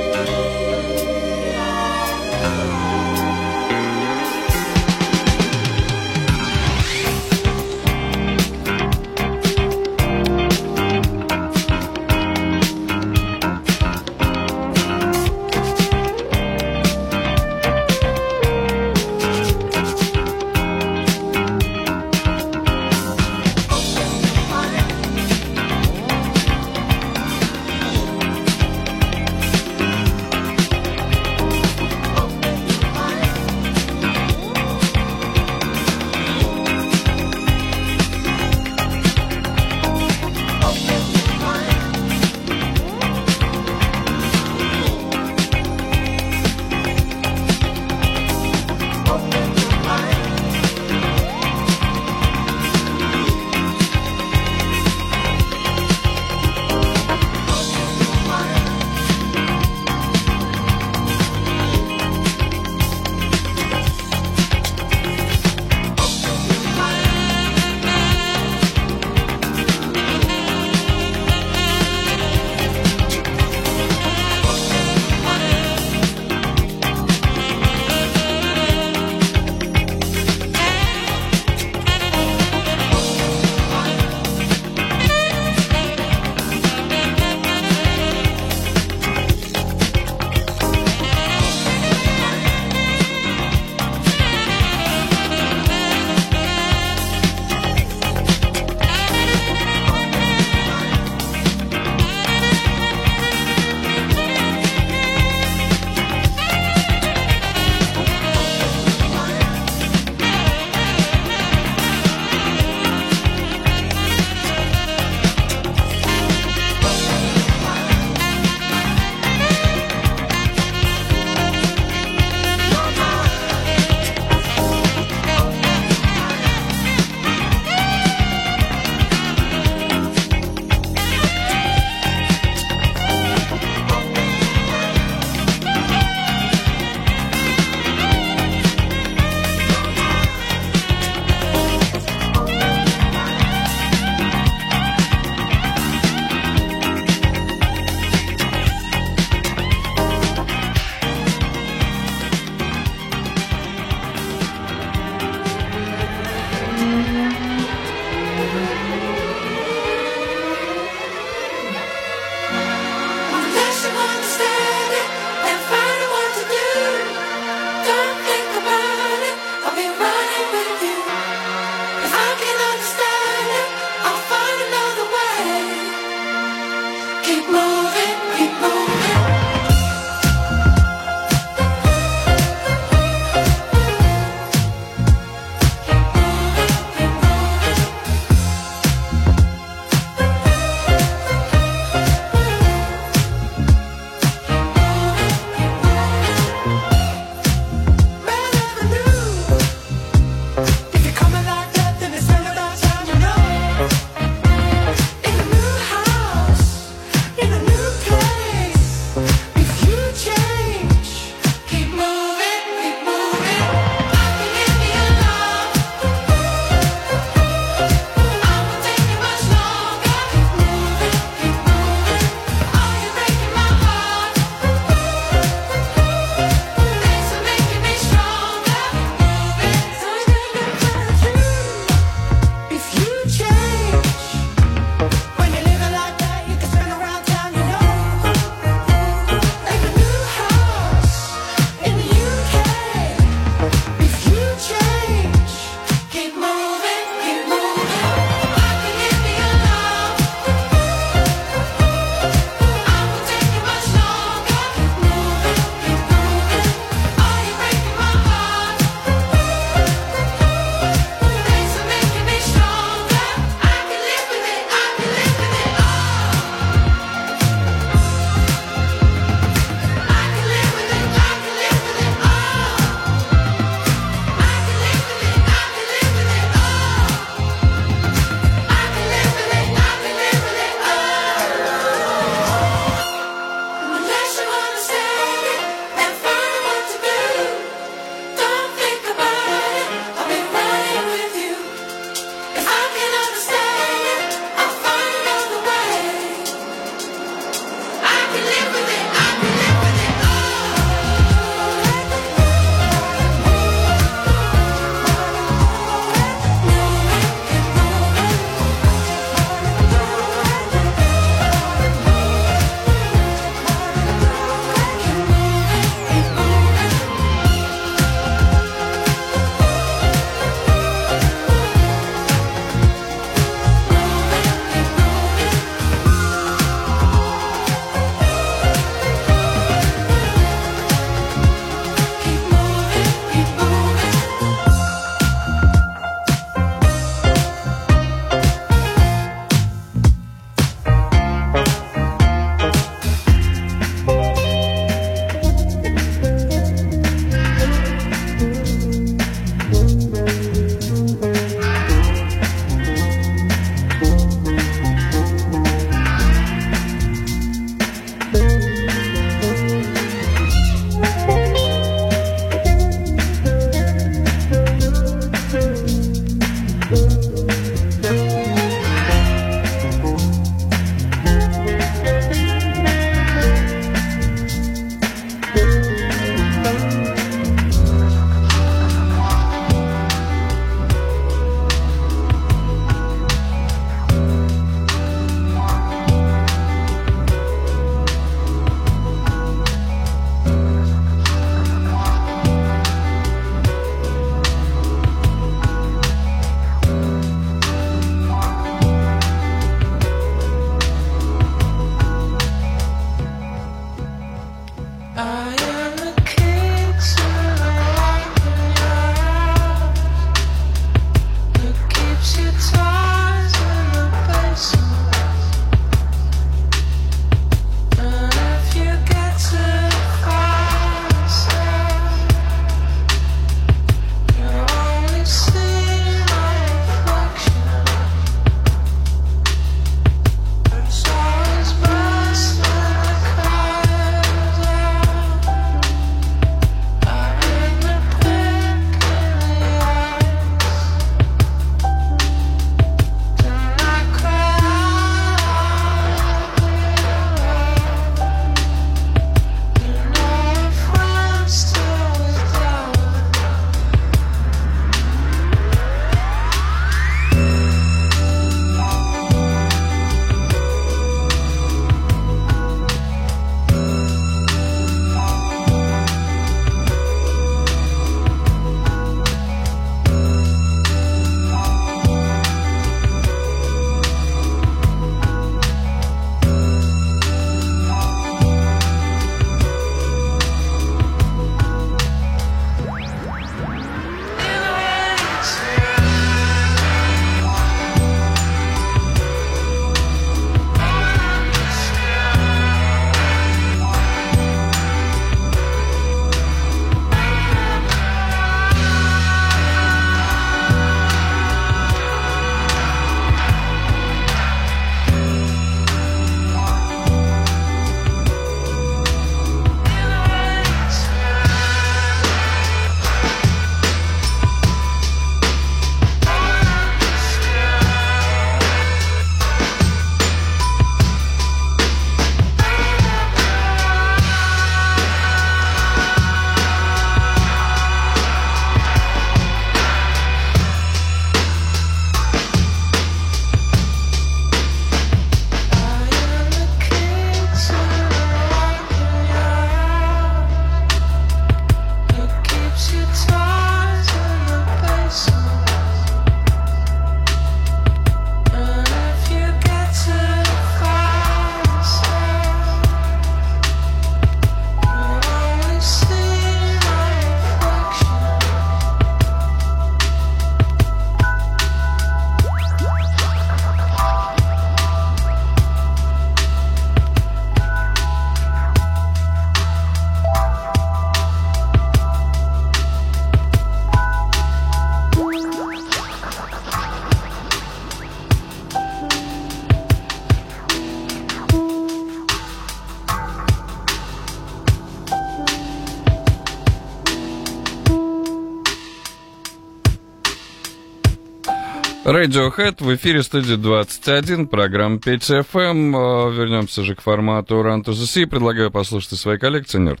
[592.08, 595.60] Radiohead в эфире студии 21, программа 5 FM.
[595.60, 595.94] Эм».
[595.94, 598.26] Э, вернемся же к формату Run to the sea.
[598.26, 600.00] Предлагаю послушать из своей коллекции Нерд.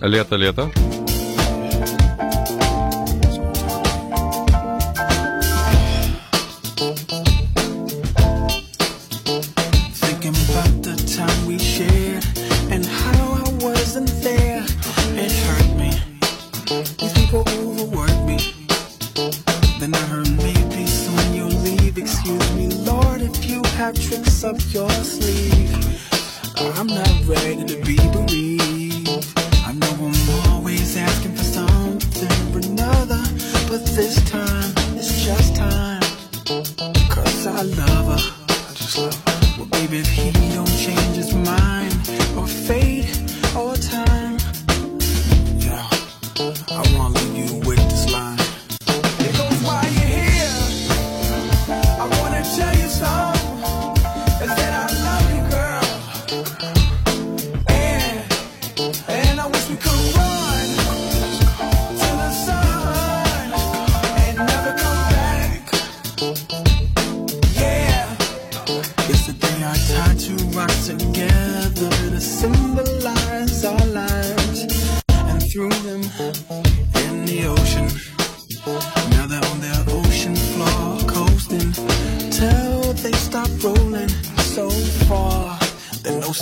[0.00, 0.72] Лето, лето.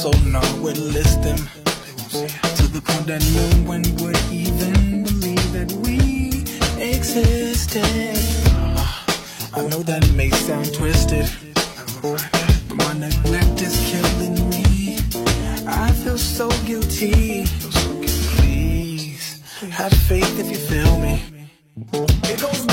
[0.05, 1.49] so now we're listening.
[2.59, 6.45] To the point that no one would even believe that we
[6.93, 8.19] existed.
[9.55, 11.27] I know that it may sound twisted,
[12.03, 12.21] but
[12.75, 14.99] my neglect is killing me.
[15.67, 17.47] I feel so guilty.
[18.37, 19.41] Please,
[19.71, 21.23] have faith if you feel me.
[22.31, 22.64] It goes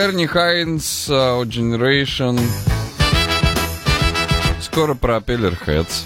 [0.00, 2.40] Эрни Хайнс, Generation.
[4.58, 6.04] Скоро про Пеллер Хэтс.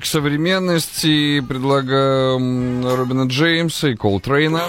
[0.00, 4.62] К современности предлагаю м, Робина Джеймса и Колтрейна.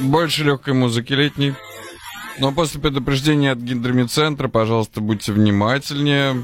[0.00, 1.52] Больше легкой музыки летней.
[2.38, 6.42] Но после предупреждения от гидромедцентра, пожалуйста, будьте внимательнее.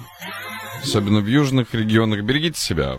[0.82, 2.20] Особенно в южных регионах.
[2.20, 2.98] Берегите себя.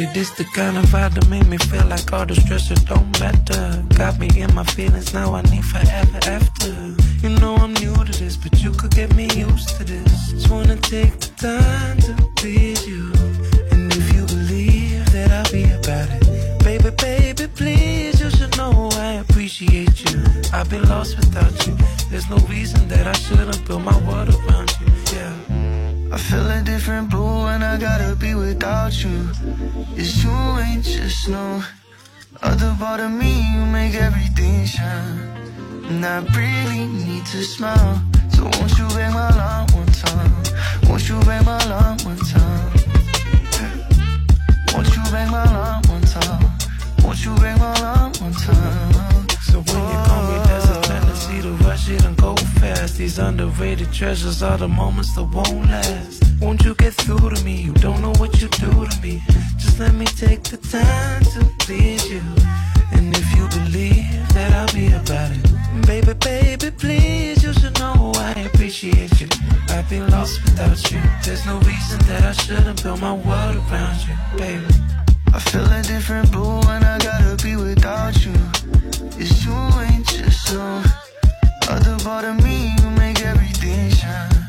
[0.00, 3.10] See, this the kind of vibe that make me feel like all the stressors don't
[3.20, 3.84] matter.
[3.98, 6.72] Got me in my feelings now, I need forever after.
[7.22, 10.30] You know I'm new to this, but you could get me used to this.
[10.30, 13.12] Just wanna take the time to please you.
[13.72, 18.88] And if you believe that I'll be about it, baby, baby, please, you should know
[18.92, 20.16] I appreciate you.
[20.50, 21.76] I've been lost without you.
[22.08, 24.86] There's no reason that I shouldn't build my world around you.
[25.12, 25.59] Yeah.
[26.12, 29.30] I feel a different blue and I gotta be without you.
[29.94, 31.62] It's you ain't just no
[32.42, 33.42] other part of me.
[33.54, 35.20] You make everything shine,
[35.88, 38.02] and I really need to smile.
[38.34, 40.32] So won't you bang my line one time?
[40.88, 42.72] Won't you bang my line one time?
[44.74, 46.44] Won't you bang my line one time?
[47.04, 49.28] Won't you bang my line one time?
[49.42, 50.49] So when you call me,
[51.86, 52.98] there's a tendency to rush it and go fast.
[52.98, 56.24] These underrated treasures are the moments that won't last.
[56.40, 57.62] Won't you get through to me?
[57.62, 59.20] You don't know what you do to me.
[59.58, 62.22] Just let me take the time to please you.
[62.92, 68.12] And if you believe that I'll be about it, baby, baby, please, you should know
[68.16, 69.28] I appreciate you.
[69.68, 71.00] I'd be lost without you.
[71.24, 74.66] There's no reason that I shouldn't build my world around you, baby.
[75.32, 78.34] I feel a different blue when I gotta be without you.
[79.16, 80.82] It's you ain't just no
[81.68, 82.74] other part of me.
[82.80, 84.46] You make everything shine,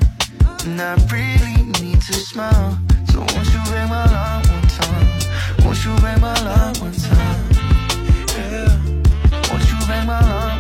[0.66, 2.78] and I really need to smile.
[3.12, 5.08] So won't you bang my line one time?
[5.64, 7.42] Won't you bang my line one time?
[8.38, 8.72] Yeah.
[9.50, 10.51] Won't you bang my line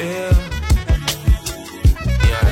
[0.00, 0.32] Yeah.
[2.24, 2.46] Yeah,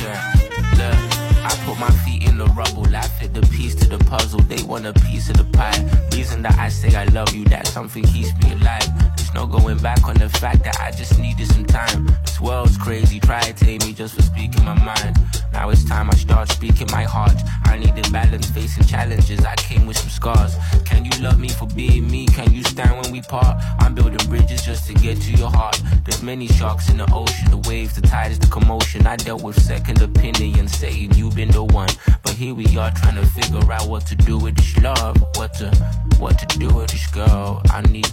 [0.00, 0.32] yeah.
[0.78, 0.96] Look,
[1.44, 2.86] I put my feet in the rubble.
[2.86, 4.40] I fit the piece to the puzzle.
[4.40, 5.84] They want a piece of the pie.
[6.12, 9.15] Reason that I say I love you, that something keeps me alive.
[9.34, 12.06] No going back on the fact that I just needed some time.
[12.22, 13.20] This world's crazy.
[13.20, 15.16] Try to tame me just for speaking my mind.
[15.52, 17.34] Now it's time I start speaking my heart.
[17.64, 19.44] I need a balance, facing challenges.
[19.44, 20.54] I came with some scars.
[20.84, 22.26] Can you love me for being me?
[22.26, 23.56] Can you stand when we part?
[23.80, 25.80] I'm building bridges just to get to your heart.
[26.04, 29.06] There's many sharks in the ocean, the waves, the tides, the commotion.
[29.06, 31.90] I dealt with second opinion, saying you've been the one.
[32.22, 35.54] But here we are trying to figure out what to do with this love, what
[35.54, 35.70] to,
[36.18, 37.62] what to do with this girl.
[37.70, 38.06] I need.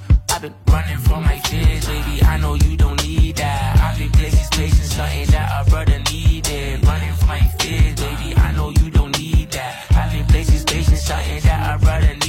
[0.44, 2.22] Been running from my fears, baby.
[2.22, 3.80] I know you don't need that.
[3.80, 6.86] I've been places, chasing something that a brother needed.
[6.86, 8.36] Running from my fears, baby.
[8.36, 9.86] I know you don't need that.
[9.92, 12.23] I've been places, chasing something that a brother needed.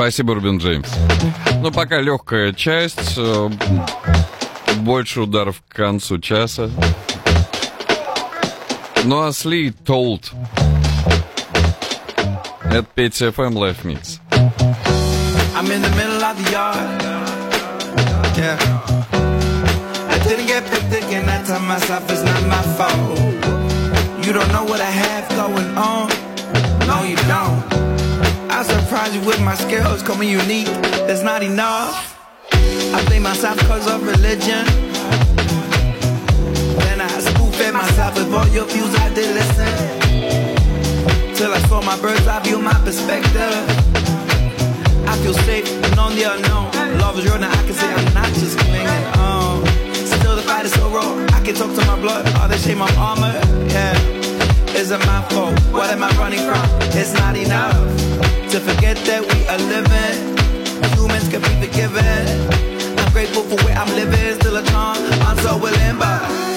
[0.00, 0.88] Спасибо, Рубин Джеймс.
[1.60, 3.18] Ну, пока легкая часть.
[3.18, 3.50] э,
[4.78, 6.70] Больше ударов к концу часа.
[9.04, 10.22] Ну, а Сли Told.
[12.64, 14.20] Это Петя FM Live Mix.
[15.54, 17.02] I'm in the middle of the yard.
[18.38, 18.56] Yeah.
[20.08, 21.28] I didn't get picked again.
[21.28, 23.18] I tell myself it's not my fault.
[24.24, 26.08] You don't know what I have going on.
[26.86, 27.99] No, you don't.
[28.60, 30.66] I surprise you with my skills, call me unique.
[31.08, 32.20] That's not enough.
[32.52, 34.66] I blame myself cause of religion.
[36.84, 38.94] Then I spoon fed myself with all your views.
[38.96, 39.64] I did listen.
[41.36, 43.64] Till I saw my bird's eye view, my perspective.
[45.08, 46.98] I feel safe and on the unknown.
[46.98, 49.64] Love is real now, I can say I'm not just clinging on.
[50.04, 52.28] Still the fight is so raw, I can talk to my blood.
[52.36, 53.42] All the shame I'm armored,
[53.72, 53.96] yeah.
[54.76, 55.58] Is it my fault?
[55.72, 56.68] What am I running from?
[56.92, 60.36] It's not enough to forget that we are living.
[60.96, 62.98] Humans can be forgiven.
[62.98, 64.98] I'm grateful for where I'm living, still a charm.
[65.22, 66.49] I'm so willing, but.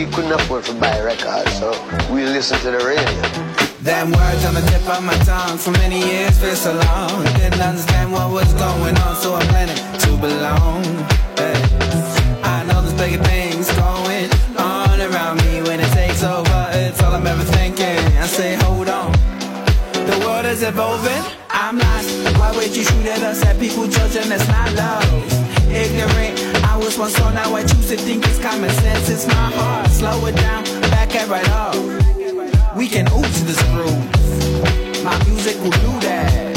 [0.00, 1.68] We couldn't afford to buy records, so
[2.10, 3.20] we listen to the radio.
[3.84, 7.24] Them words on the tip of my tongue for many years feel so long.
[7.36, 10.84] Didn't understand what was going on, so I'm planning to belong.
[11.36, 11.60] Hey.
[12.42, 16.60] I know there's bigger things going on around me when it takes over.
[16.72, 18.00] It's all I'm ever thinking.
[18.24, 19.12] I say, hold on.
[19.92, 21.24] The world is evolving.
[21.50, 22.08] I'm lost.
[22.38, 23.44] Why would you shoot at us?
[23.44, 25.70] At people judging that's not love.
[25.70, 26.59] Ignorant.
[26.80, 29.10] Was once so now I choose to think it's common sense.
[29.10, 29.90] It's my heart.
[29.90, 30.64] Slow it down.
[30.90, 31.76] Back it right up.
[32.74, 35.04] We can to this groove.
[35.04, 36.49] My music will do that.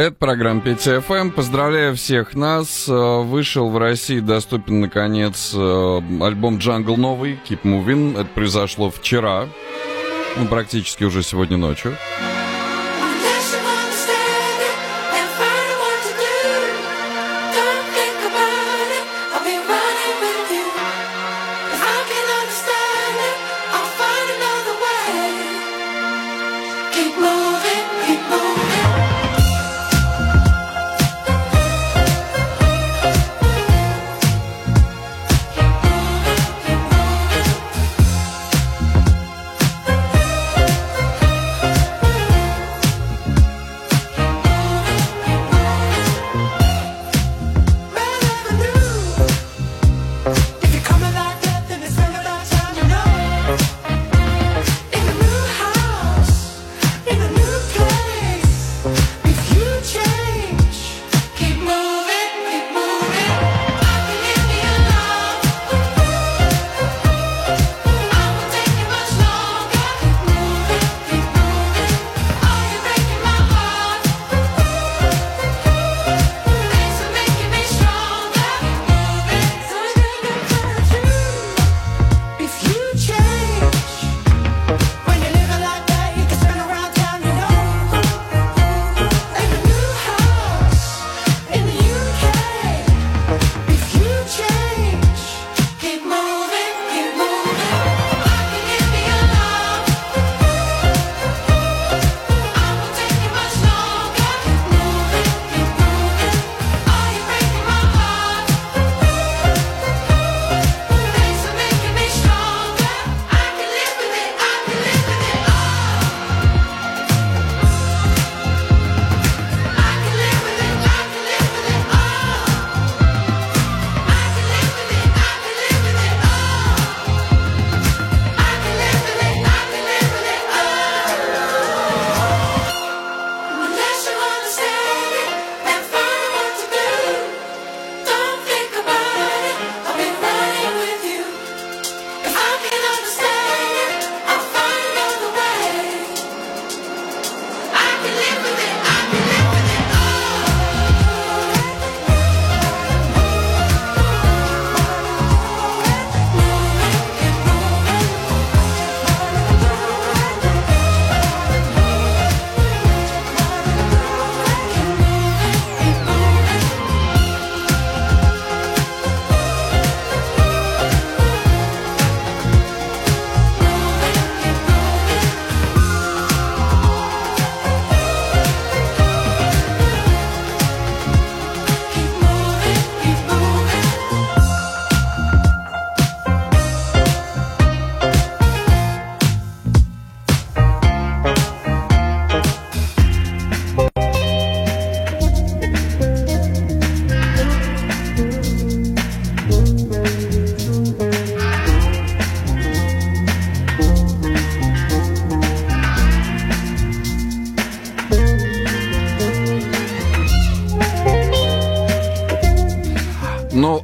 [0.00, 1.30] Это программа Петя эм».
[1.30, 2.88] Поздравляю всех нас.
[2.88, 8.14] Э, вышел в России, доступен наконец э, альбом Джангл новый, Keep Moving.
[8.14, 9.46] Это произошло вчера,
[10.38, 11.98] ну, практически уже сегодня ночью.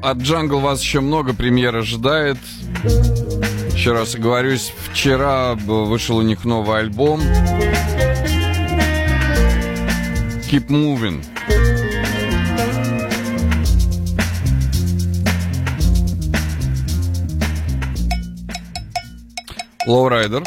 [0.07, 2.39] от Джангл вас еще много премьер ожидает.
[3.75, 7.21] Еще раз говорюсь, вчера вышел у них новый альбом.
[10.49, 11.25] Keep Moving.
[19.89, 20.45] Лоурайдер.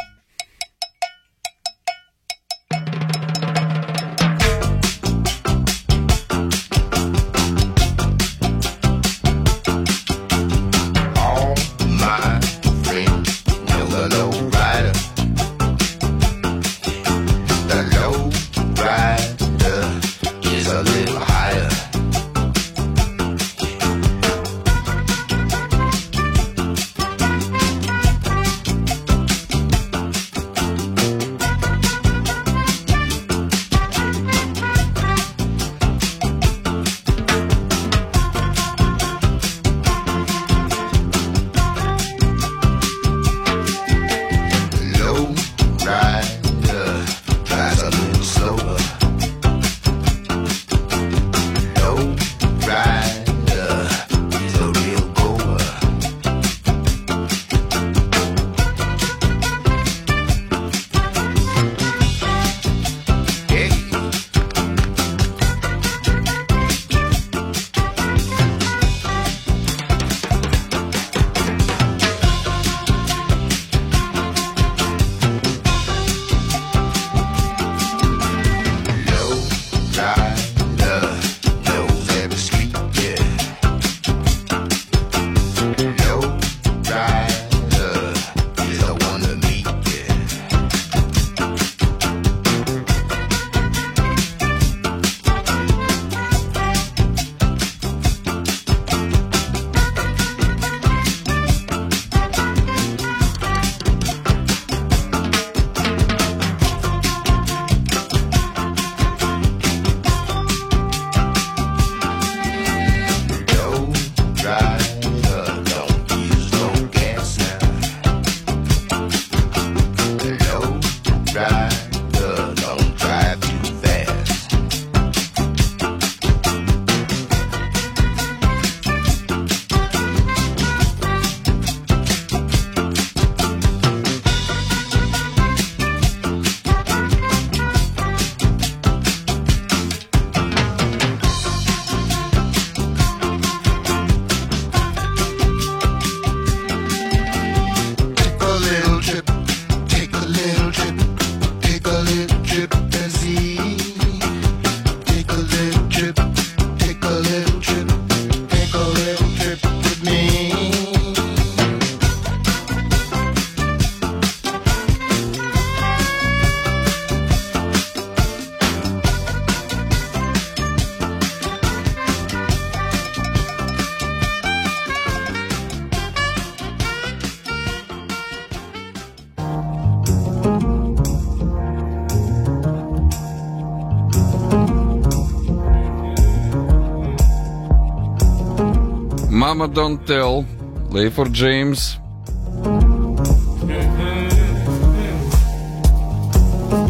[189.60, 190.46] Mama Don't Tell,
[190.90, 191.98] Лейфорд Джеймс.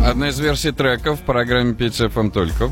[0.06, 2.70] Одна из версий трека в программе Петя FM только.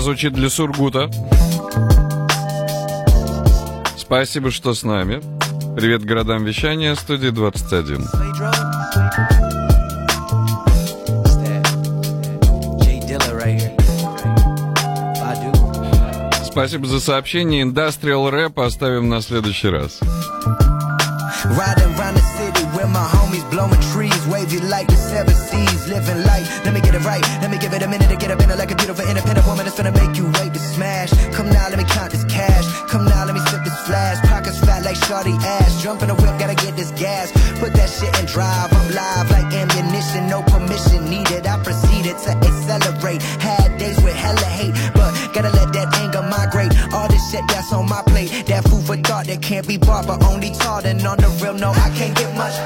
[0.00, 1.10] Звучит для Сургута.
[3.98, 5.20] Спасибо, что с нами.
[5.76, 7.98] Привет городам вещания, студии 21.
[12.80, 13.76] Jay Dilla right here.
[15.20, 16.44] Badu.
[16.44, 17.62] Спасибо за сообщение.
[17.62, 20.00] Industrial рэп оставим на следующий раз.
[24.70, 26.64] Like the seven seas, living life.
[26.64, 27.22] Let me get it right.
[27.42, 28.79] Let me give it a minute to get up in it like a
[36.00, 37.30] In the whip, gotta get this gas.
[37.60, 38.72] Put that shit in drive.
[38.72, 41.46] I'm live like ammunition, no permission needed.
[41.46, 43.22] I proceeded to accelerate.
[43.36, 46.72] Had days with hella hate, but gotta let that anger migrate.
[46.94, 50.06] All this shit that's on my plate, that food for thought that can't be bought,
[50.06, 50.86] but only taught.
[50.86, 52.56] And on the real, no, I can't get much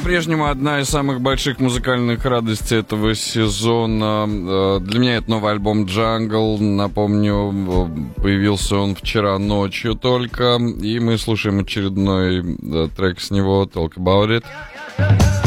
[0.00, 4.26] По-прежнему одна из самых больших музыкальных радостей этого сезона.
[4.26, 6.56] Э, для меня это новый альбом «Джангл».
[6.58, 7.52] Напомню,
[8.16, 10.56] э, появился он вчера ночью только.
[10.56, 15.39] И мы слушаем очередной э, трек с него «Talk About It».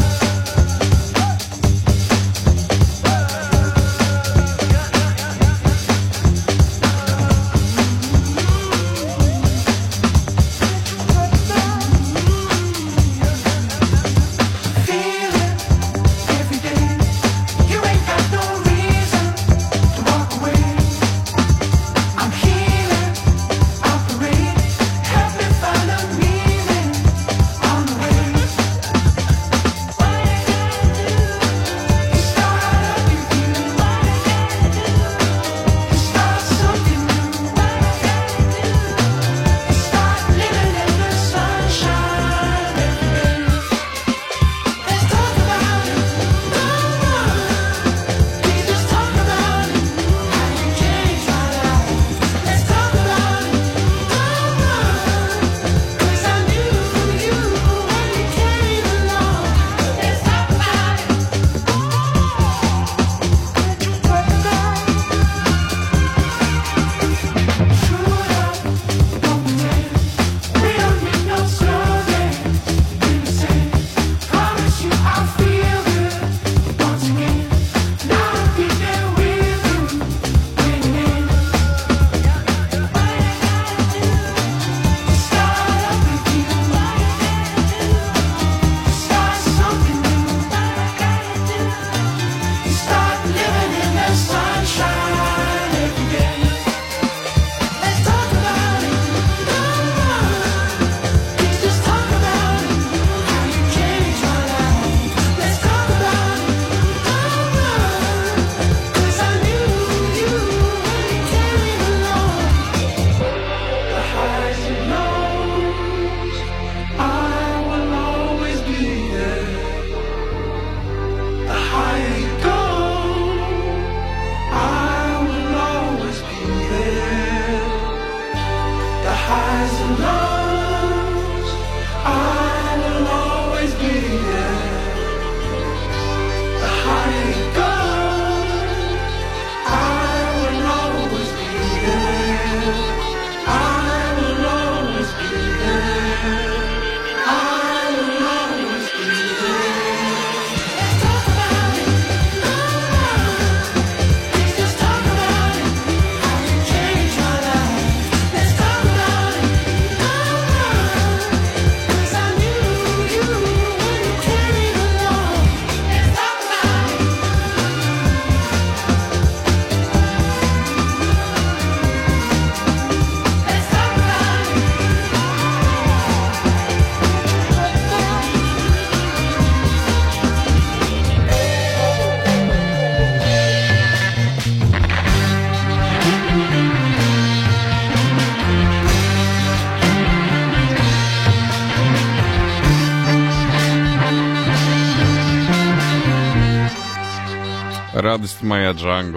[198.76, 199.13] Drunk.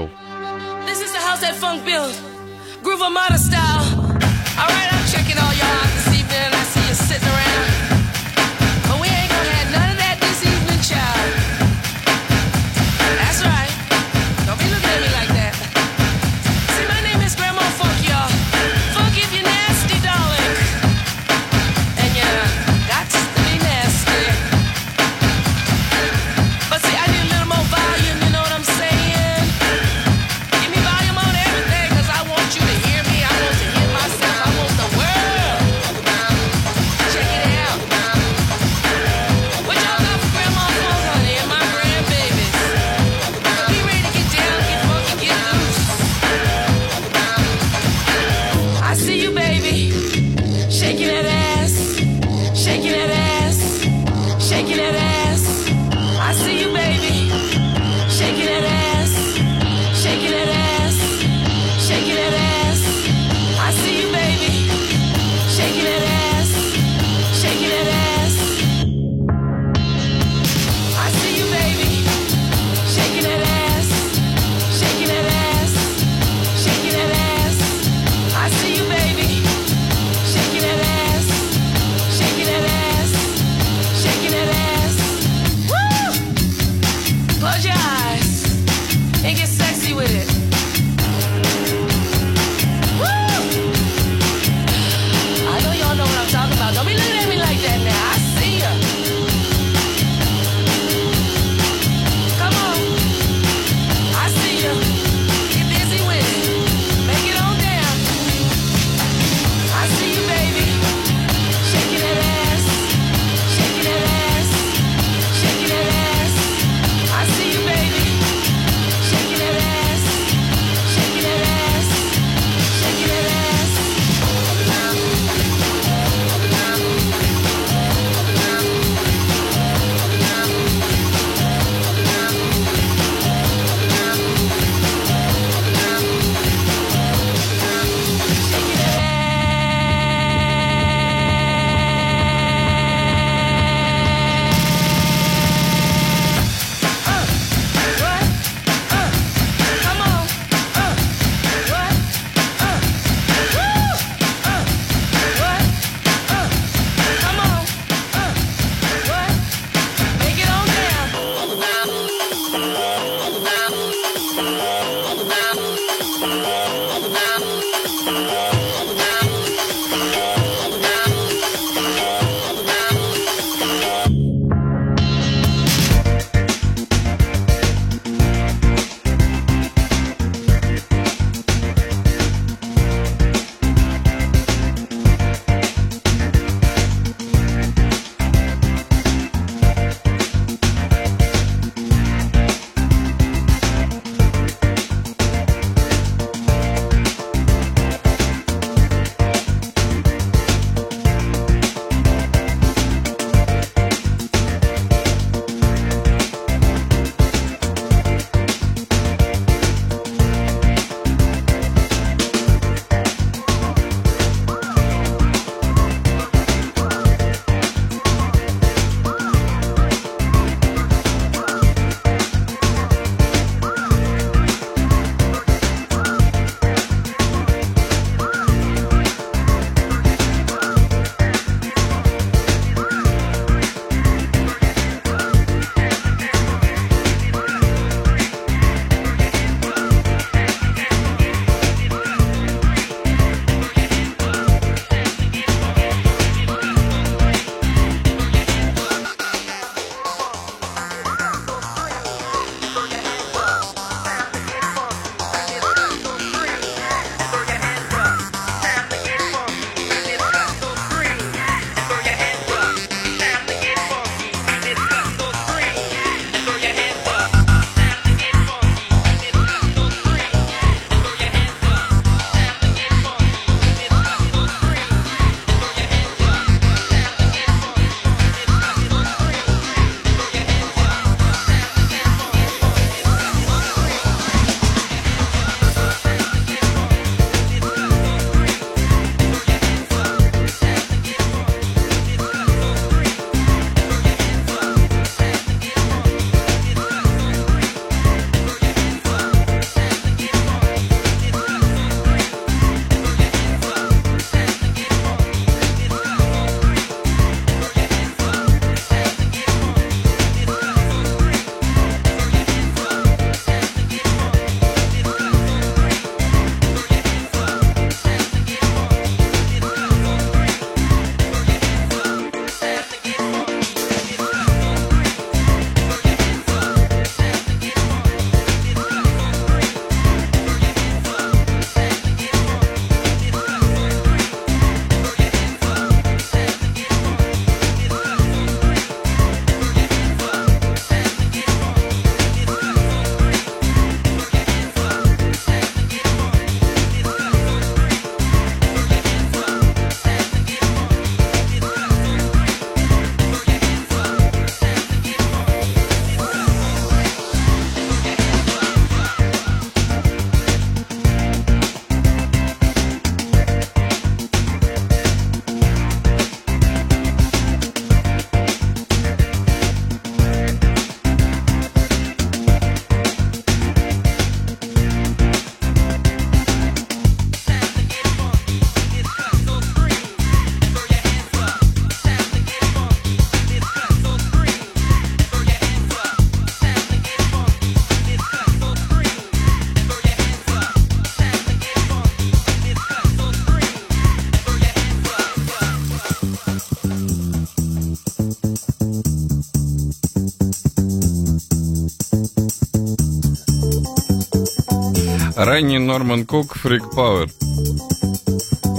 [405.37, 407.29] Ранний Норман Кук, Фрик Пауэр.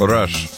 [0.01, 0.58] Rush.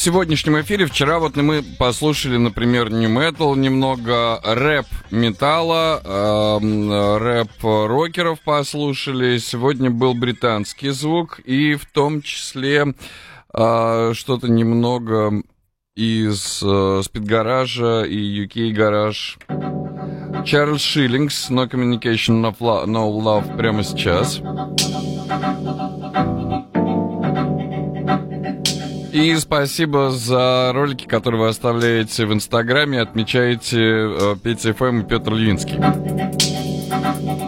[0.00, 0.86] сегодняшнем эфире.
[0.86, 9.36] Вчера вот мы послушали, например, не метал немного рэп металла, э, рэп рокеров послушали.
[9.36, 12.94] Сегодня был британский звук и в том числе
[13.52, 15.42] э, что-то немного
[15.94, 19.38] из э, спидгаража и UK гараж.
[20.46, 23.84] Чарльз Шиллингс, No Communication, No Love, no love прямо.
[23.84, 24.40] Сейчас.
[29.20, 35.34] И спасибо за ролики, которые вы оставляете в Инстаграме, отмечаете э, Петя ФМ и Петр
[35.34, 35.78] Львинский.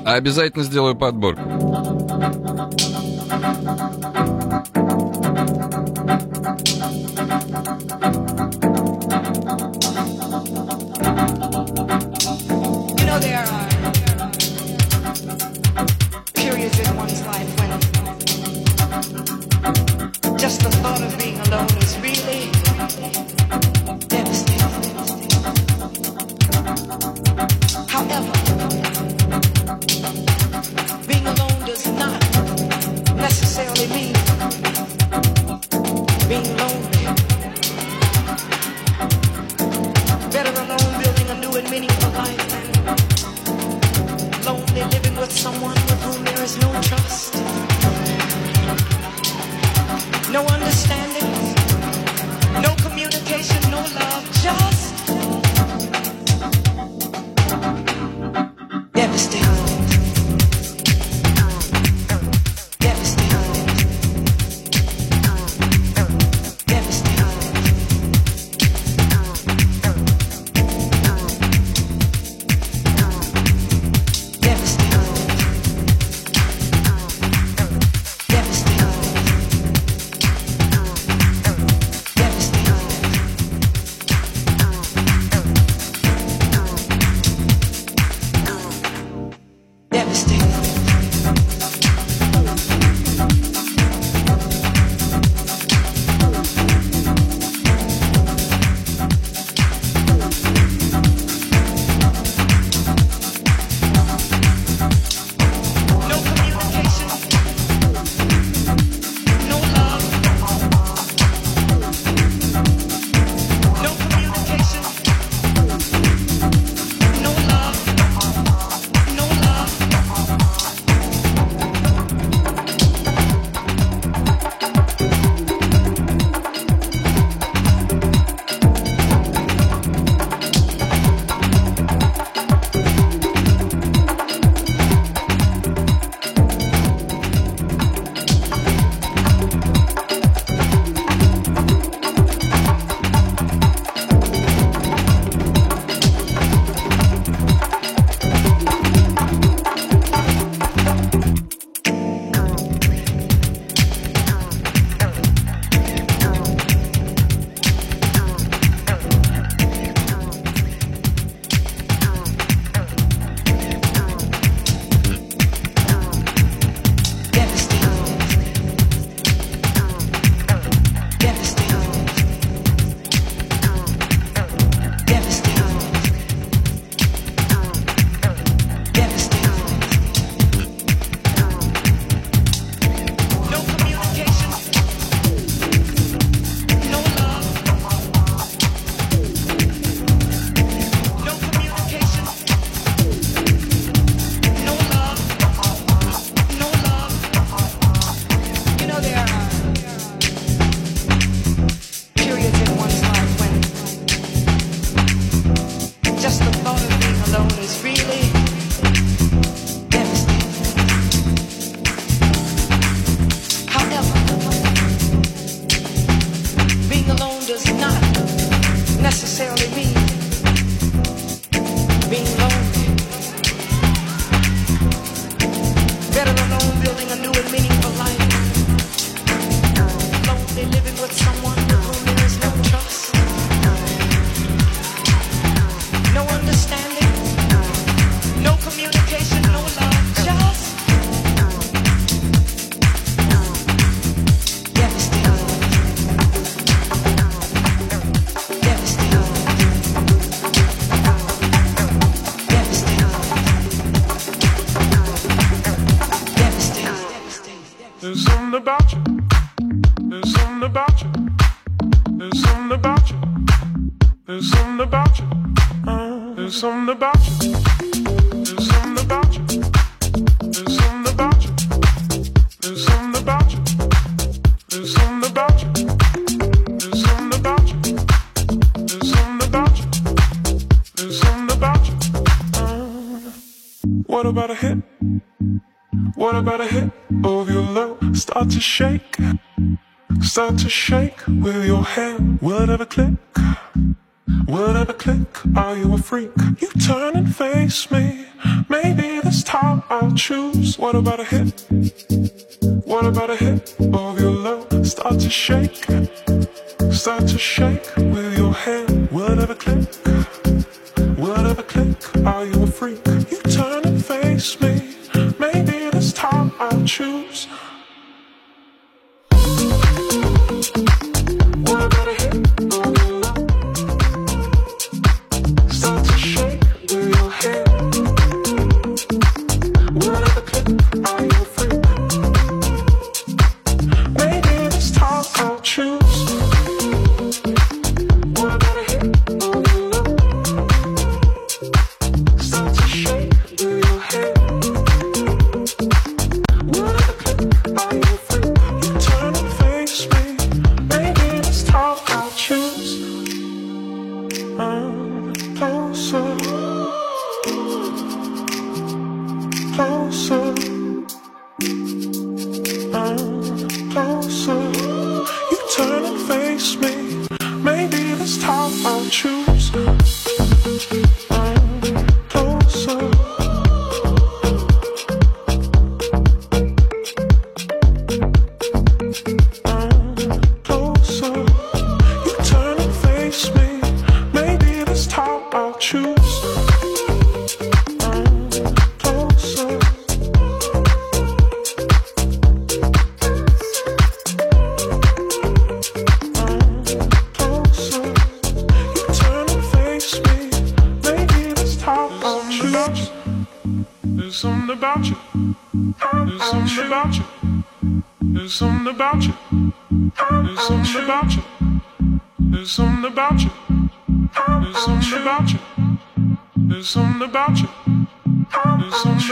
[0.05, 1.62] Обязательно сделаю подборку.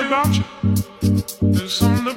[0.07, 0.45] About you.
[1.43, 2.10] There's something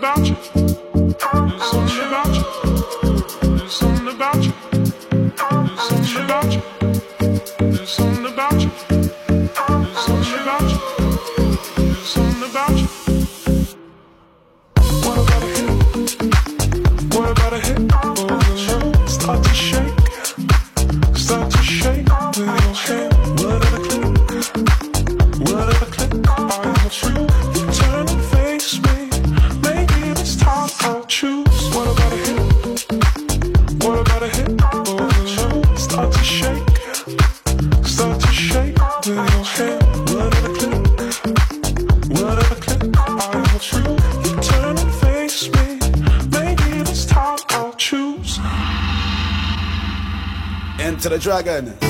[51.24, 51.83] dragon.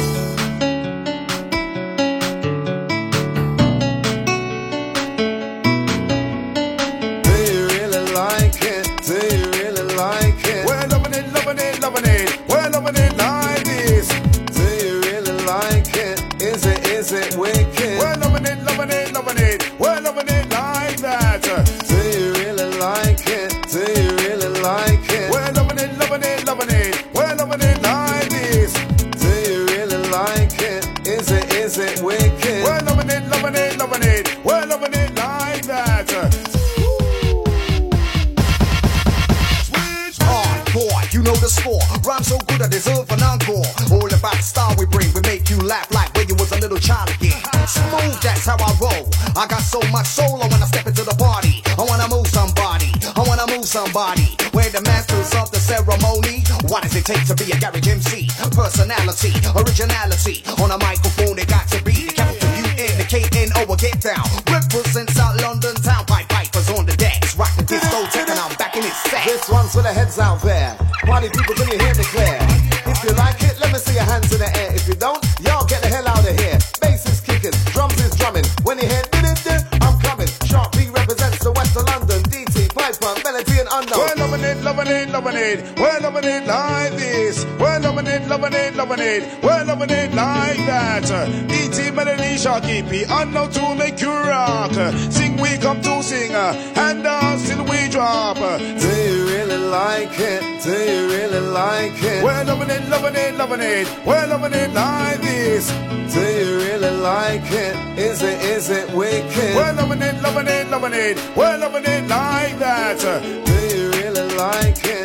[92.44, 94.74] Sharky P, and now to make you rock.
[95.10, 98.36] Sing, we come to sing, and us till we drop.
[98.36, 100.42] Do you really like it?
[100.62, 102.22] Do you really like it?
[102.22, 103.88] We're loving it, loving it, loving it.
[104.06, 105.72] We're loving it like this.
[106.14, 107.98] Do you really like it?
[107.98, 109.56] Is it, is it wicked?
[109.56, 111.18] We're loving it, loving it, loving it.
[111.38, 113.00] We're loving it like that.
[113.46, 115.03] Do you really like it?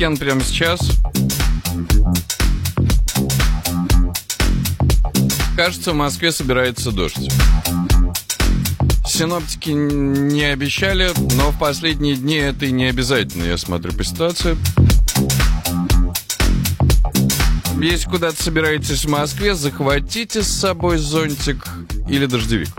[0.00, 0.80] Weekend прямо сейчас.
[5.56, 7.30] Кажется, в Москве собирается дождь.
[9.06, 14.56] Синоптики не обещали, но в последние дни это и не обязательно, я смотрю по ситуации.
[17.78, 21.66] Если куда-то собираетесь в Москве, захватите с собой зонтик
[22.08, 22.70] или дождевик.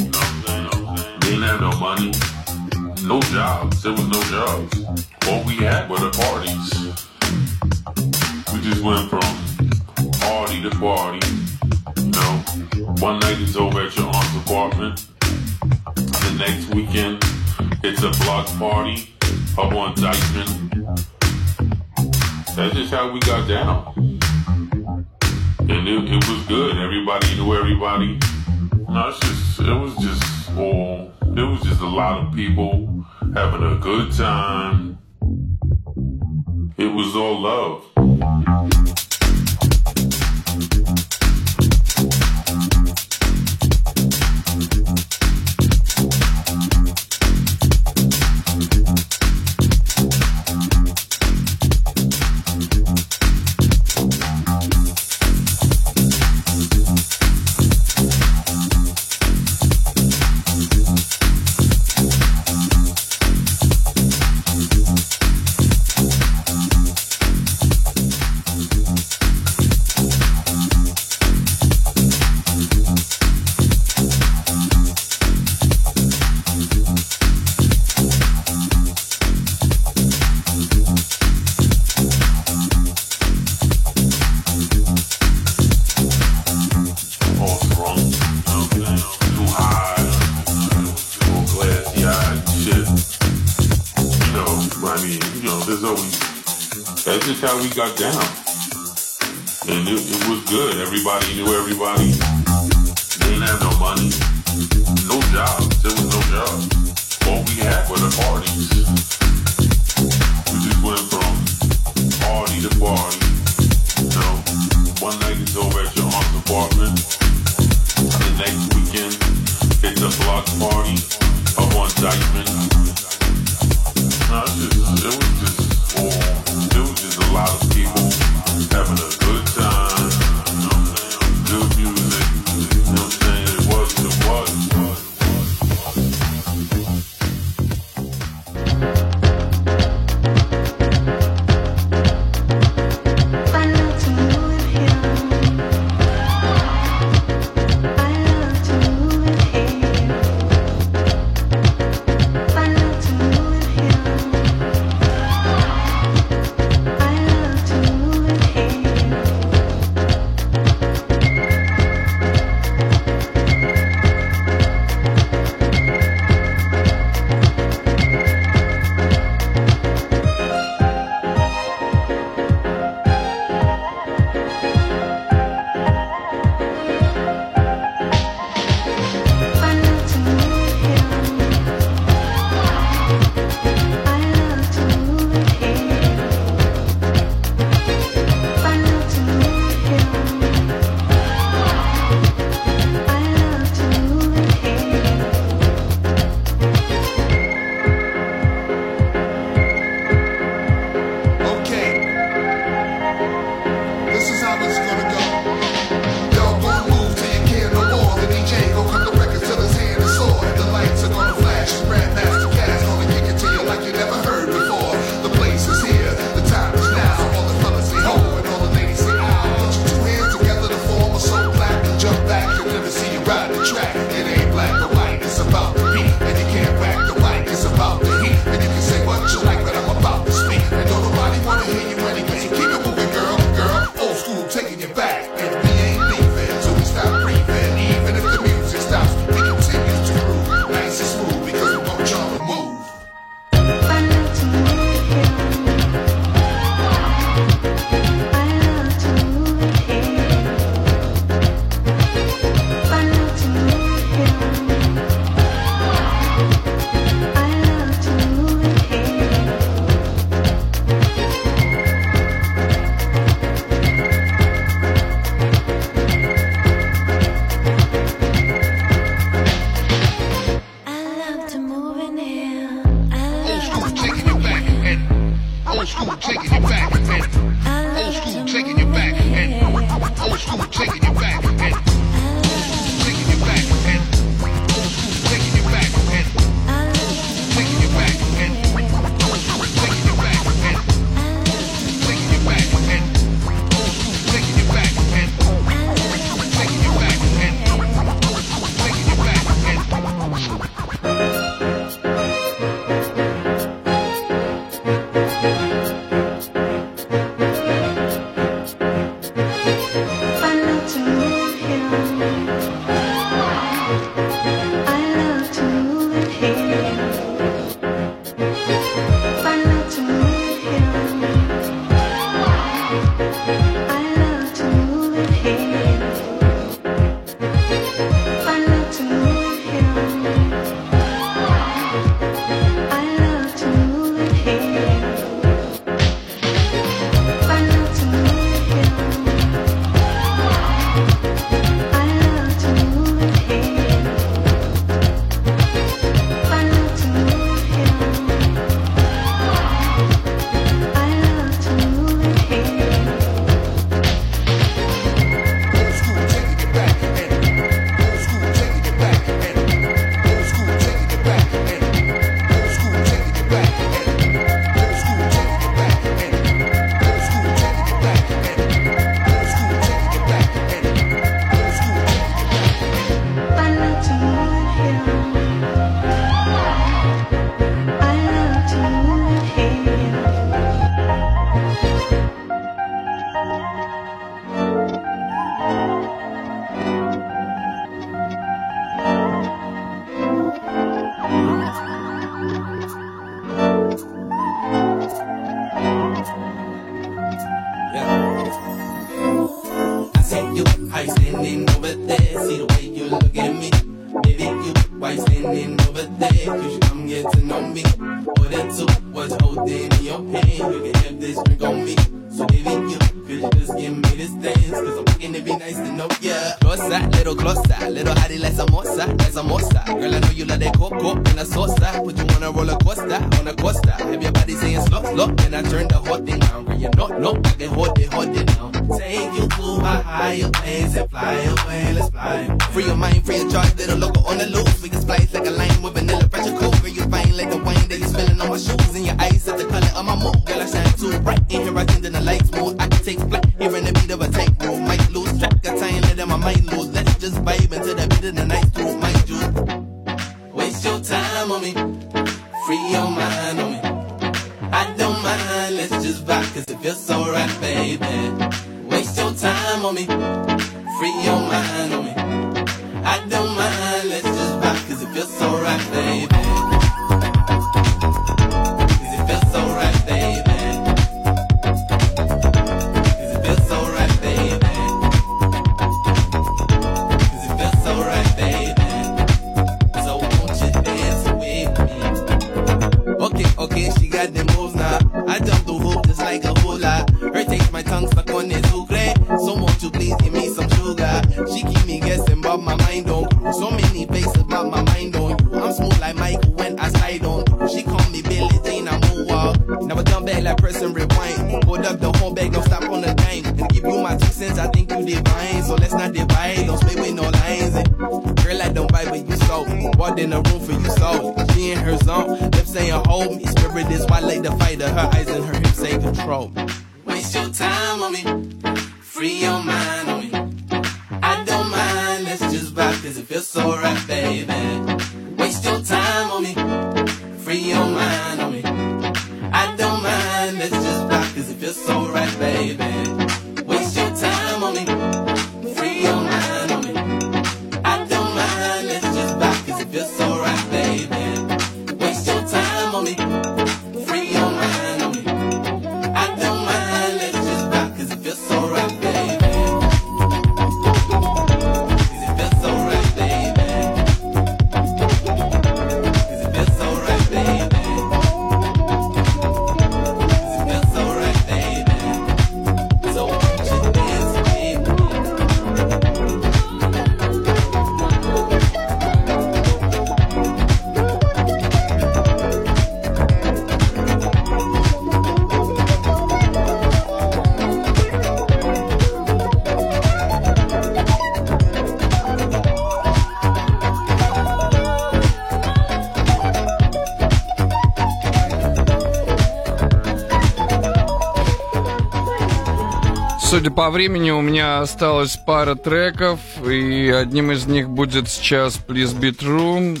[593.62, 599.16] Судя по времени, у меня осталось пара треков, и одним из них будет сейчас Please
[599.16, 600.00] Be True,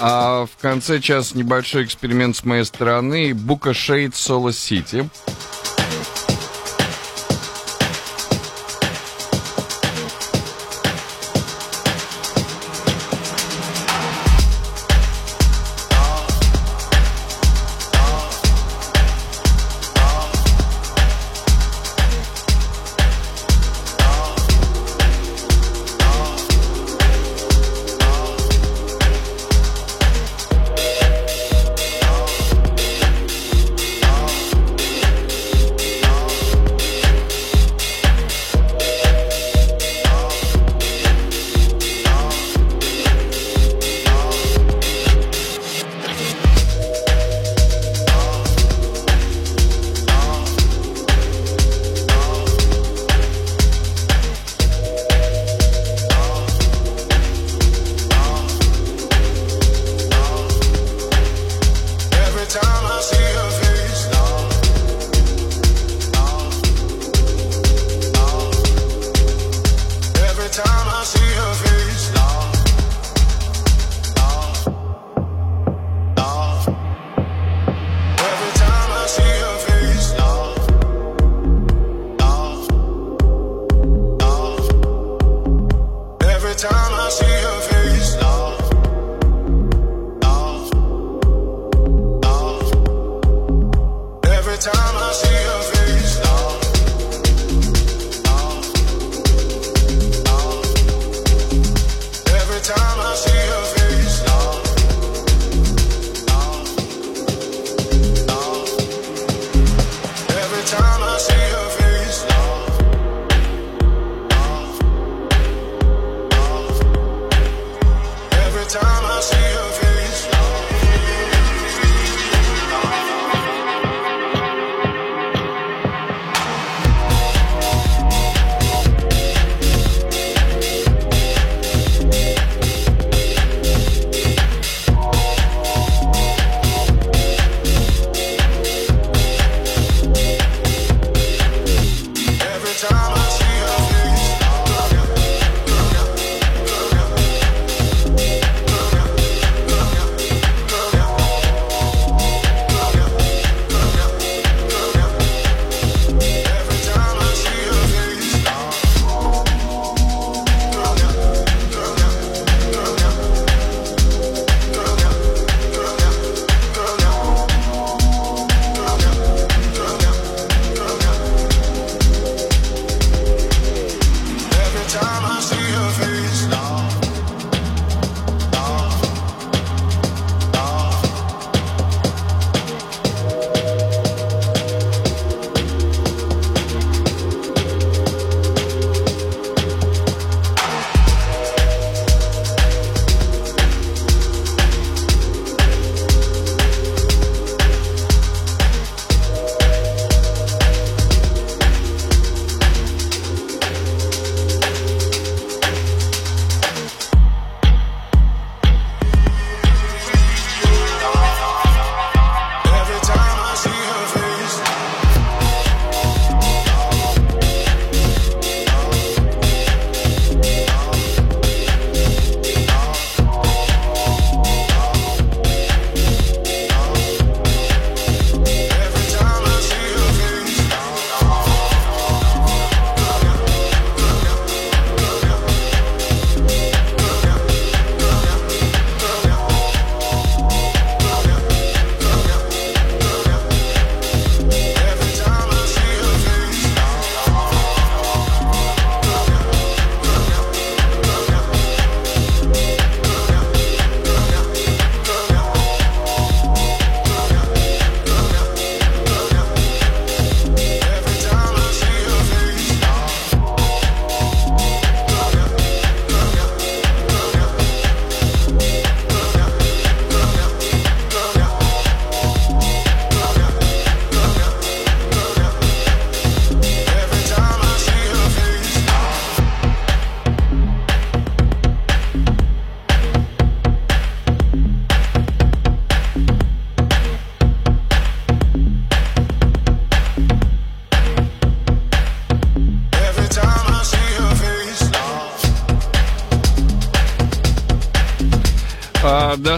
[0.00, 5.06] а в конце час небольшой эксперимент с моей стороны Бука Шейд Соло Сити.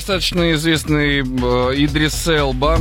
[0.07, 1.23] Достаточно известный э,
[1.77, 2.79] Идрис Элба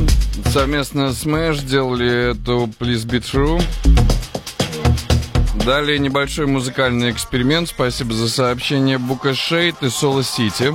[0.52, 3.62] совместно с Мэш делали эту Please Be True.
[5.64, 7.70] Далее небольшой музыкальный эксперимент.
[7.70, 10.74] Спасибо за сообщение Бука Шейт и Соло Сити.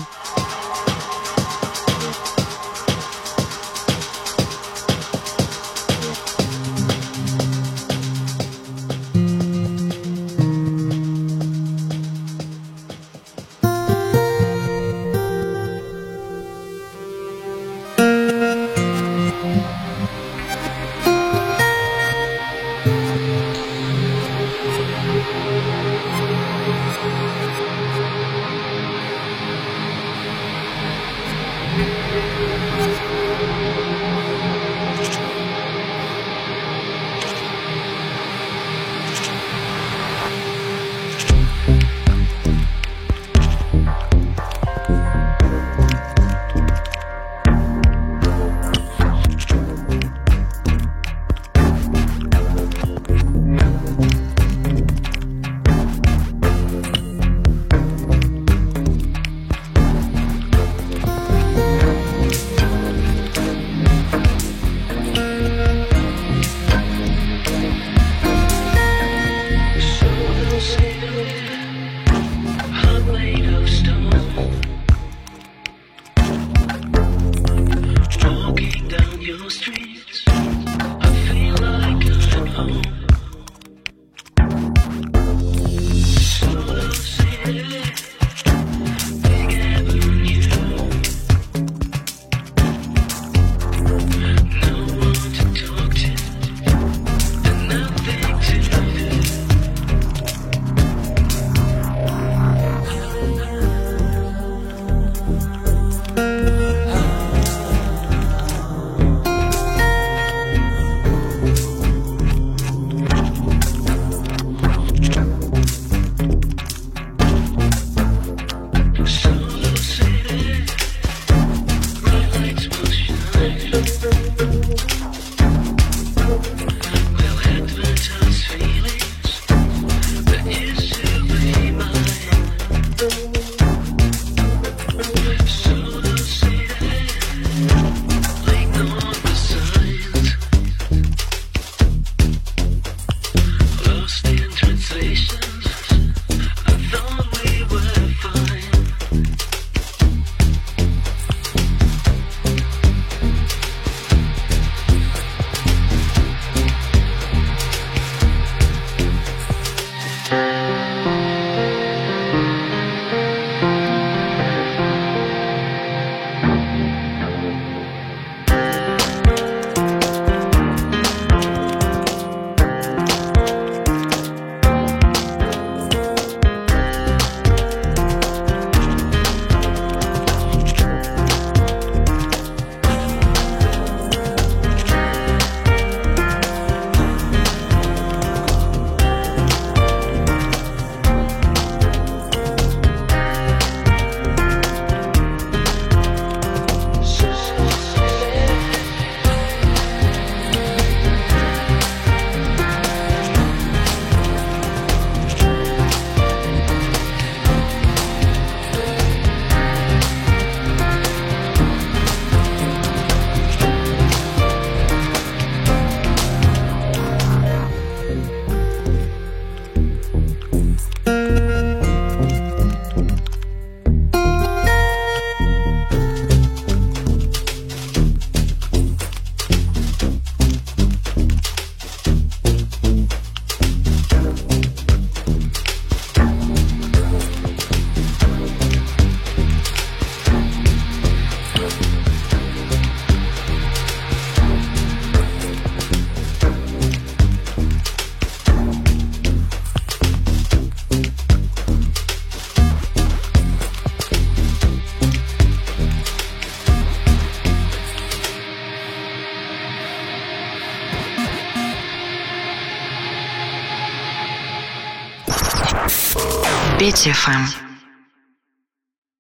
[266.90, 267.69] Сити ФМ.